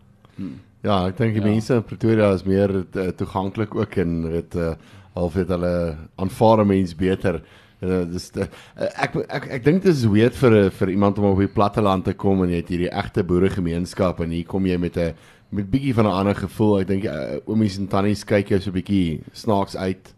Ja, 0.83 1.07
ek 1.07 1.17
dink 1.17 1.35
die 1.35 1.43
Ja. 1.43 1.49
mense 1.49 1.75
in 1.75 1.83
Pretoria 1.83 2.33
is 2.33 2.45
meer 2.45 2.71
uh, 2.97 3.09
toeganklik 3.11 3.75
ook 3.75 3.97
en 3.97 4.23
dit 4.23 4.55
uh, 4.57 4.75
half 5.15 5.35
het 5.35 5.49
hulle 5.49 5.97
aanvaar 6.17 6.65
'n 6.65 6.67
mens 6.67 6.95
beter. 6.97 7.43
Uh, 7.83 8.05
dis 8.11 8.31
uh, 8.37 8.45
ek 8.97 9.17
ek 9.29 9.47
ek 9.51 9.65
dink 9.65 9.83
dit 9.83 9.93
is 9.93 10.05
weird 10.07 10.35
vir 10.35 10.71
vir 10.71 10.89
iemand 10.89 11.19
om 11.19 11.25
op 11.25 11.39
die 11.39 11.49
platteland 11.49 12.05
te 12.05 12.15
kom 12.15 12.43
en 12.43 12.49
jy 12.49 12.57
het 12.57 12.69
hierdie 12.69 12.91
egte 12.93 13.23
boeregemeenskap 13.25 14.21
en 14.21 14.31
hier 14.31 14.45
kom 14.47 14.65
jy 14.67 14.77
met 14.79 14.97
'n 14.97 15.15
met 15.53 15.71
bietjie 15.71 15.95
van 15.95 16.05
'n 16.09 16.19
ander 16.19 16.37
gevoel. 16.37 16.81
Ek 16.81 16.87
dink 16.89 17.05
uh, 17.05 17.37
oomies 17.45 17.77
en 17.79 17.87
tannies 17.87 18.25
kyk 18.25 18.49
jou 18.49 18.61
so 18.61 18.71
'n 18.71 18.79
bietjie 18.81 19.21
snaaks 19.33 19.77
uit. 19.77 20.15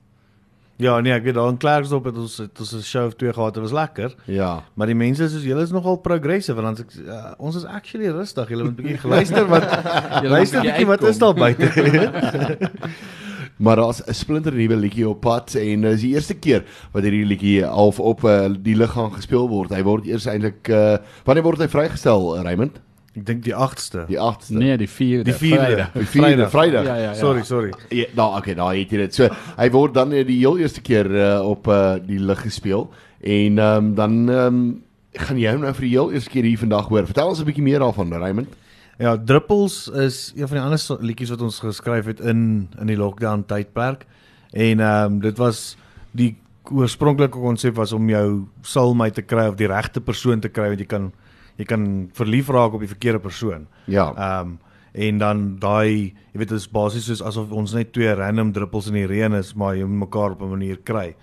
Ja, 0.76 1.00
nee, 1.00 1.12
ek 1.12 1.22
weet 1.22 1.34
daar 1.34 1.48
in 1.48 1.56
Klerksdorp 1.56 2.04
het 2.04 2.16
ons 2.18 2.38
het 2.38 2.60
ons 2.60 2.72
'n 2.74 2.82
show 2.82 3.06
of 3.06 3.14
twee 3.14 3.32
gehad. 3.32 3.54
Dit 3.54 3.62
was 3.62 3.72
lekker. 3.72 4.14
Ja. 4.26 4.62
Maar 4.74 4.86
die 4.86 4.94
mense 4.94 5.28
soos 5.28 5.42
julle 5.42 5.62
is 5.62 5.70
nogal 5.70 5.96
progressive 5.96 6.60
want 6.60 6.78
ons 6.78 6.98
uh, 6.98 7.32
ons 7.38 7.56
is 7.56 7.64
actually 7.64 8.10
rustig. 8.10 8.48
Julle 8.48 8.64
moet 8.64 8.76
bietjie 8.76 9.08
luister 9.16 9.46
wat 9.46 9.62
luister 10.22 10.60
bietjie 10.60 10.86
wat 10.86 11.02
is 11.02 11.18
daar 11.18 11.34
buite. 11.34 11.70
Maar 13.56 13.76
daar's 13.76 14.02
'n 14.06 14.12
splinter 14.12 14.52
nuwe 14.52 14.76
liedjie 14.76 15.08
op 15.08 15.20
pad 15.20 15.54
en 15.54 15.80
dis 15.80 16.00
die 16.00 16.14
eerste 16.14 16.34
keer 16.34 16.64
wat 16.92 17.02
hierdie 17.02 17.24
liedjie 17.24 17.64
half 17.64 18.00
op 18.00 18.24
uh, 18.24 18.48
die 18.58 18.76
liggaam 18.76 19.12
gespeel 19.12 19.48
word. 19.48 19.70
Hy 19.70 19.82
word 19.82 20.06
eers 20.06 20.26
eintlik 20.26 20.68
uh, 20.68 20.96
wanneer 21.24 21.44
word 21.44 21.58
hy 21.58 21.68
vrygestel, 21.68 22.42
Raymond? 22.42 22.80
Ek 23.14 23.26
dink 23.26 23.44
die 23.46 23.54
8ste. 23.54 24.06
Die 24.08 24.18
8ste. 24.18 24.56
Nee, 24.58 24.76
die 24.80 24.88
4de. 24.90 25.22
Die 25.28 25.36
4de. 25.38 25.86
Die 25.94 26.06
4de 26.10 26.48
Vrydag. 26.50 26.86
Ja, 26.88 26.96
ja, 26.96 27.12
ja. 27.12 27.14
Sorry, 27.14 27.44
sorry. 27.46 27.70
Ja, 27.94 28.08
nou 28.18 28.30
okay, 28.38 28.54
daar 28.58 28.74
het 28.74 28.90
jy 28.90 29.04
dit. 29.04 29.14
So 29.14 29.28
hy 29.56 29.68
word 29.70 29.94
dan 29.94 30.12
eh, 30.12 30.24
die 30.26 30.40
heel 30.40 30.58
eerste 30.58 30.82
keer 30.84 31.10
uh, 31.10 31.38
op 31.46 31.70
uh, 31.70 31.94
die 32.02 32.18
lig 32.18 32.42
gespeel 32.42 32.88
en 33.24 33.58
um, 33.62 33.94
dan 33.94 34.18
um, 34.28 34.60
gaan 35.14 35.38
jy 35.38 35.54
hom 35.54 35.62
nou 35.64 35.72
vir 35.78 35.86
die 35.86 35.94
heel 35.94 36.12
eerste 36.12 36.30
keer 36.32 36.48
hier 36.48 36.60
vandag 36.60 36.90
hoor. 36.90 37.06
Vertel 37.06 37.30
ons 37.30 37.40
'n 37.40 37.48
bietjie 37.48 37.64
meer 37.64 37.78
daarvan, 37.80 38.12
Raymond. 38.12 38.48
Ja, 38.98 39.16
Druppels 39.16 39.88
is 39.88 40.32
een 40.36 40.48
van 40.48 40.56
die 40.58 40.64
ander 40.64 40.78
so- 40.78 40.98
liedjies 41.00 41.30
wat 41.30 41.42
ons 41.42 41.58
geskryf 41.58 42.06
het 42.06 42.20
in 42.20 42.68
in 42.80 42.86
die 42.86 42.98
lockdown 42.98 43.44
tydperk. 43.46 44.06
En 44.52 44.80
ehm 44.80 45.12
um, 45.12 45.20
dit 45.20 45.38
was 45.38 45.76
die 46.12 46.36
oorspronklike 46.72 47.38
konsep 47.38 47.74
was 47.76 47.92
om 47.92 48.08
jou 48.08 48.46
soulmate 48.62 49.20
te 49.20 49.22
kry 49.22 49.48
of 49.50 49.56
die 49.60 49.68
regte 49.68 50.00
persoon 50.00 50.40
te 50.40 50.48
kry 50.48 50.68
want 50.72 50.80
jy 50.80 50.86
kan 50.88 51.12
jy 51.56 51.64
kan 51.64 52.10
verlief 52.12 52.48
raak 52.48 52.74
op 52.74 52.80
die 52.80 52.90
verkeerde 52.90 53.22
persoon. 53.22 53.66
Ja. 53.84 54.12
Ehm 54.14 54.54
um, 54.54 54.58
en 54.94 55.18
dan 55.18 55.38
daai 55.58 56.14
jy 56.14 56.38
weet 56.38 56.52
dit 56.52 56.58
is 56.60 56.68
basies 56.70 57.08
soos 57.08 57.22
asof 57.26 57.50
ons 57.50 57.72
net 57.74 57.88
twee 57.92 58.12
random 58.14 58.52
druppels 58.54 58.86
in 58.92 58.94
die 59.00 59.08
reën 59.10 59.34
is, 59.34 59.50
maar 59.58 59.74
jy 59.74 59.82
moet 59.82 60.06
mekaar 60.06 60.36
op 60.36 60.42
'n 60.42 60.50
manier 60.50 60.78
kry. 60.86 61.16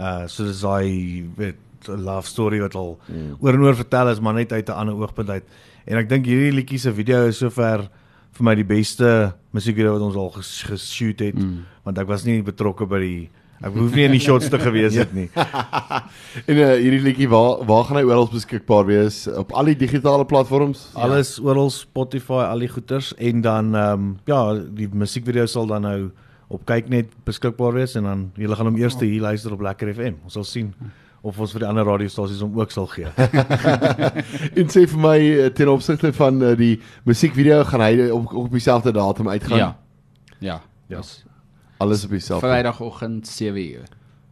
Uh 0.00 0.26
so 0.26 0.44
dis 0.44 0.60
daai 0.60 1.28
weet 1.36 1.58
'n 1.88 2.04
love 2.04 2.26
story 2.26 2.60
wat 2.60 2.74
al 2.74 2.98
mm. 3.06 3.36
oor 3.40 3.54
en 3.54 3.60
oor 3.60 3.76
vertel 3.76 4.08
is, 4.08 4.20
maar 4.20 4.34
net 4.34 4.52
uit 4.52 4.68
'n 4.68 4.72
ander 4.72 4.94
oogpunt 4.94 5.30
uit. 5.30 5.44
En 5.84 5.96
ek 5.96 6.08
dink 6.08 6.26
hierdie 6.26 6.52
liedjie 6.52 6.78
se 6.78 6.92
video 6.92 7.26
is 7.26 7.38
sover 7.38 7.88
vir 8.32 8.44
my 8.44 8.54
die 8.54 8.64
beste 8.64 9.34
musiekvideo 9.52 9.92
wat 9.92 10.02
ons 10.02 10.16
al 10.16 10.30
ges 10.30 10.62
geshoot 10.62 11.20
het, 11.20 11.38
mm. 11.38 11.64
want 11.84 11.98
ek 11.98 12.06
was 12.06 12.24
nie 12.24 12.42
betrokke 12.42 12.86
by 12.86 12.98
die 12.98 13.30
ek 13.58 13.74
hoef 13.74 13.94
nie 13.96 14.04
in 14.06 14.14
die 14.14 14.22
shots 14.22 14.48
te 14.52 14.58
gewees 14.60 14.94
het 14.98 15.14
nie. 15.16 15.28
En 16.48 16.54
uh, 16.54 16.68
hierdie 16.78 17.00
liedjie 17.02 17.28
waar 17.30 17.64
waar 17.66 17.84
gaan 17.88 17.98
hy 17.98 18.04
oral 18.06 18.28
beskikbaar 18.30 18.86
wees 18.86 19.24
op 19.40 19.50
al 19.56 19.72
die 19.72 19.76
digitale 19.78 20.26
platforms? 20.28 20.84
Alles 20.94 21.36
oral 21.42 21.70
Spotify, 21.74 22.44
al 22.46 22.62
die 22.62 22.70
goeters 22.70 23.10
en 23.16 23.42
dan 23.42 23.74
ehm 23.74 23.92
um, 23.92 24.14
ja, 24.30 24.40
die 24.54 24.88
musiekvideo 24.92 25.46
sal 25.50 25.66
dan 25.70 25.86
nou 25.88 25.98
op 26.48 26.64
kyknet 26.68 27.10
beskikbaar 27.28 27.74
wees 27.76 27.96
en 27.98 28.08
dan 28.08 28.24
julle 28.38 28.56
gaan 28.56 28.70
hom 28.70 28.78
eers 28.80 28.96
hier 29.00 29.20
luister 29.20 29.52
op 29.52 29.64
Lekker 29.66 29.92
FM. 29.94 30.22
Ons 30.24 30.38
sal 30.38 30.46
sien 30.48 30.72
of 31.26 31.38
ons 31.42 31.52
vir 31.52 31.64
die 31.64 31.68
ander 31.68 31.86
radiostasies 31.88 32.42
hom 32.44 32.56
ook 32.60 32.72
sal 32.72 32.86
gee. 32.94 33.10
En 34.60 34.70
sê 34.70 34.86
vir 34.86 35.02
my 35.02 35.18
uh, 35.18 35.48
ten 35.54 35.70
opsigte 35.72 36.12
van 36.16 36.42
uh, 36.42 36.54
die 36.58 36.76
musiekvideo 37.08 37.64
gaan 37.68 37.84
hy 37.88 38.10
op 38.14 38.34
op 38.46 38.52
dieselfde 38.54 38.94
datum 38.96 39.28
uitgaan. 39.34 39.58
Ja. 39.58 39.72
Ja. 40.38 40.60
Ja. 40.88 41.02
Dis 41.02 41.27
Alles 41.78 42.04
op 42.04 42.10
dieselfde. 42.10 42.46
Vrydagoggend 42.46 43.28
7 43.28 43.70
uur. 43.70 43.88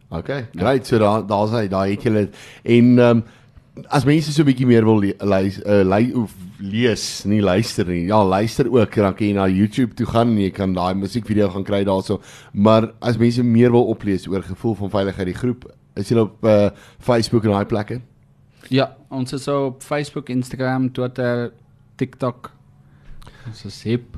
Okay, 0.09 0.47
great. 0.55 0.87
So 0.87 0.97
daar 0.97 1.25
daar's 1.27 1.51
hy, 1.51 1.67
daar 1.67 1.87
het 1.87 2.03
jy 2.03 2.11
dit. 2.11 2.37
En 2.63 2.99
ehm 2.99 3.17
um, 3.17 3.23
as 3.93 4.05
mense 4.05 4.31
so 4.33 4.41
'n 4.41 4.45
bietjie 4.45 4.65
meer 4.65 4.85
wil 4.85 4.99
le 4.99 5.13
lees, 5.19 5.59
uh, 5.59 5.83
le 5.83 6.11
of 6.15 6.33
lees, 6.59 7.23
nie 7.25 7.41
luister 7.41 7.85
nie. 7.85 8.05
Ja, 8.07 8.25
luister 8.25 8.71
ook, 8.71 8.95
dan 8.95 9.13
kan 9.13 9.27
jy 9.27 9.33
na 9.33 9.47
YouTube 9.47 9.93
toe 9.93 10.05
gaan 10.05 10.29
en 10.29 10.39
jy 10.41 10.49
kan 10.49 10.73
daai 10.73 10.95
musiekvideo 10.95 11.49
gaan 11.49 11.63
kry 11.63 11.83
daarso. 11.83 12.21
Maar 12.53 12.91
as 12.99 13.17
mense 13.17 13.43
meer 13.43 13.71
wil 13.71 13.85
oplees 13.85 14.27
oor 14.27 14.43
gevoel 14.43 14.75
van 14.75 14.89
veiligheid 14.89 15.27
die 15.27 15.35
groep, 15.37 15.65
is 15.95 16.09
jy 16.09 16.17
op 16.17 16.45
uh, 16.45 16.69
Facebook 16.99 17.43
en 17.43 17.51
daai 17.51 17.65
plekke? 17.65 18.01
Ja, 18.69 18.95
ons 19.09 19.33
is 19.33 19.47
op 19.47 19.83
Facebook, 19.83 20.29
Instagram, 20.29 20.91
Twitter, 20.91 21.51
TikTok. 21.95 22.51
Ons 23.47 23.65
is 23.65 23.83
hip. 23.83 24.17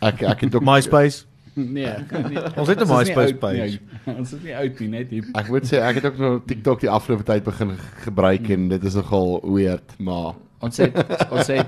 Ek 0.00 0.22
ek 0.22 0.40
het 0.40 0.54
ook 0.54 0.64
MySpace. 0.72 1.24
Nee, 1.76 1.86
nee. 2.10 2.42
Ons 2.58 2.68
het 2.68 2.78
'n 2.78 2.82
Ons 2.82 2.90
is 2.90 3.08
nie 3.08 3.16
MySpace 3.16 3.34
page. 3.38 3.78
nie. 4.06 4.14
Ons 4.18 4.32
is 4.32 4.42
nie 4.42 4.56
oud 4.56 4.80
nie, 4.80 4.88
net 4.88 5.10
hip. 5.10 5.24
Ek 5.34 5.48
moet 5.48 5.64
sê 5.70 5.78
ek 5.78 5.94
het 6.00 6.04
ook 6.04 6.18
nou 6.18 6.40
TikTok 6.46 6.80
die 6.80 6.90
afgelope 6.90 7.24
tyd 7.24 7.44
begin 7.44 7.70
ge- 7.76 8.02
gebruik 8.10 8.48
en 8.50 8.68
dit 8.68 8.84
is 8.84 8.94
nogal 8.94 9.40
weird, 9.44 9.94
maar 9.98 10.34
Ons 10.64 10.76
het 10.80 10.96
ons 11.30 11.46
het 11.46 11.66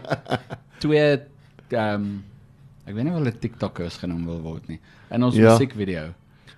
twee 0.78 1.20
ehm 1.70 1.94
um, 1.94 2.24
ek 2.86 2.94
weet 2.94 3.04
nie 3.04 3.12
of 3.12 3.18
hulle 3.18 3.32
TikTokers 3.38 3.96
genoem 3.98 4.24
wil 4.26 4.40
word 4.42 4.68
nie. 4.68 4.80
In 5.10 5.22
ons 5.22 5.34
Ja. 5.36 5.50
musiekvideo. 5.52 6.14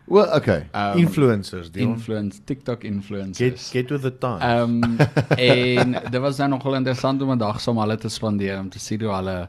well, 0.09 0.29
okay. 0.37 0.67
Um, 0.75 0.99
Influencers, 0.99 1.71
die 1.71 1.81
influence 1.83 2.41
TikTok 2.45 2.81
get 2.83 2.91
influencers. 2.91 3.71
get 3.71 3.91
with 3.91 4.03
the 4.03 4.12
time. 4.19 4.41
Ehm 4.41 4.83
um, 4.85 4.99
en 5.37 5.93
dit 6.11 6.21
was 6.21 6.38
nou 6.38 6.49
nogal 6.49 6.75
interessant 6.75 7.23
om 7.23 7.31
'n 7.33 7.38
dag 7.38 7.61
saam 7.61 7.79
hulle 7.79 7.97
te 7.97 8.09
spandeer 8.09 8.59
om 8.59 8.69
te 8.71 8.79
sien 8.79 9.01
hoe 9.01 9.12
hulle 9.14 9.49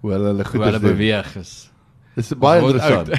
Hoe 0.00 0.12
hulle 0.12 0.44
goed 0.44 0.54
hoe 0.54 0.64
hulle 0.64 0.76
is. 0.76 0.82
doen. 0.82 0.90
beweeg 0.92 1.36
is. 1.36 1.70
Dis 2.16 2.32
baie 2.40 2.62
interessant. 2.64 3.10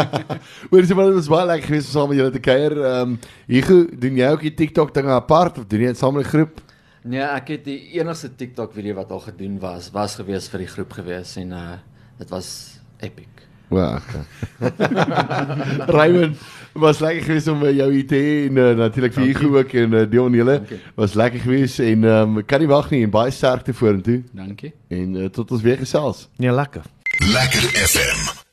Hoor 0.70 0.86
jy 0.86 0.96
maar 0.96 1.10
dit 1.10 1.18
was 1.18 1.28
baie 1.28 1.48
lekker 1.50 1.68
geweest 1.68 1.90
om 1.90 1.96
saam 1.98 2.08
met 2.08 2.20
julle 2.22 2.32
te 2.32 2.40
kuier. 2.40 2.76
Ehm 2.80 3.12
um, 3.12 3.18
Hugo, 3.50 3.82
doen 4.00 4.16
jy 4.16 4.30
ook 4.32 4.44
die 4.48 4.54
TikTok 4.62 4.94
dinge 4.96 5.12
apart 5.12 5.60
of 5.60 5.66
doen 5.68 5.84
jy 5.84 5.92
dit 5.92 6.00
saam 6.00 6.16
met 6.16 6.24
die 6.24 6.32
groep? 6.32 6.62
Nee, 7.04 7.24
ek 7.24 7.54
het 7.54 7.66
die 7.68 7.78
enigste 7.98 8.28
TikTok 8.36 8.72
video 8.76 8.96
wat 8.96 9.12
al 9.12 9.22
gedoen 9.24 9.58
was, 9.60 9.88
was 9.92 10.16
gewees 10.20 10.48
vir 10.52 10.64
die 10.64 10.70
groep 10.72 10.96
gewees 11.00 11.36
en 11.40 11.52
uh 11.56 11.68
dit 12.20 12.28
was 12.28 12.48
epic. 13.00 13.46
Wel, 13.70 13.94
okay. 13.96 14.24
Raymond, 15.96 16.36
was 16.72 16.98
lekker 17.00 17.22
geweest 17.22 17.48
om 17.48 17.62
eh, 17.64 17.76
jou 17.78 17.86
hier 17.94 18.06
te 18.10 18.18
hê 18.20 18.34
en 18.48 18.60
uh, 18.60 18.70
natuurlik 18.76 19.14
vir 19.16 19.24
Hugo 19.30 19.50
ook 19.56 19.72
en 19.80 19.96
uh, 19.96 20.04
Dion 20.10 20.36
julle. 20.36 20.58
Was 20.98 21.16
lekker 21.16 21.44
geweest 21.46 21.80
en 21.80 22.04
ehm 22.04 22.38
um, 22.38 22.44
kan 22.44 22.60
nie 22.60 22.68
wag 22.68 22.92
nie 22.92 23.04
en 23.06 23.12
baie 23.14 23.32
sterkte 23.32 23.72
vorentoe 23.72 24.22
Dankie. 24.36 24.74
en 24.88 25.14
uh, 25.14 25.28
tot 25.32 25.56
ons 25.56 25.64
weer 25.64 25.80
gesels. 25.80 26.26
Nee, 26.36 26.52
lekker. 26.52 26.88
Lekker 27.20 27.62
FM. 27.74 28.49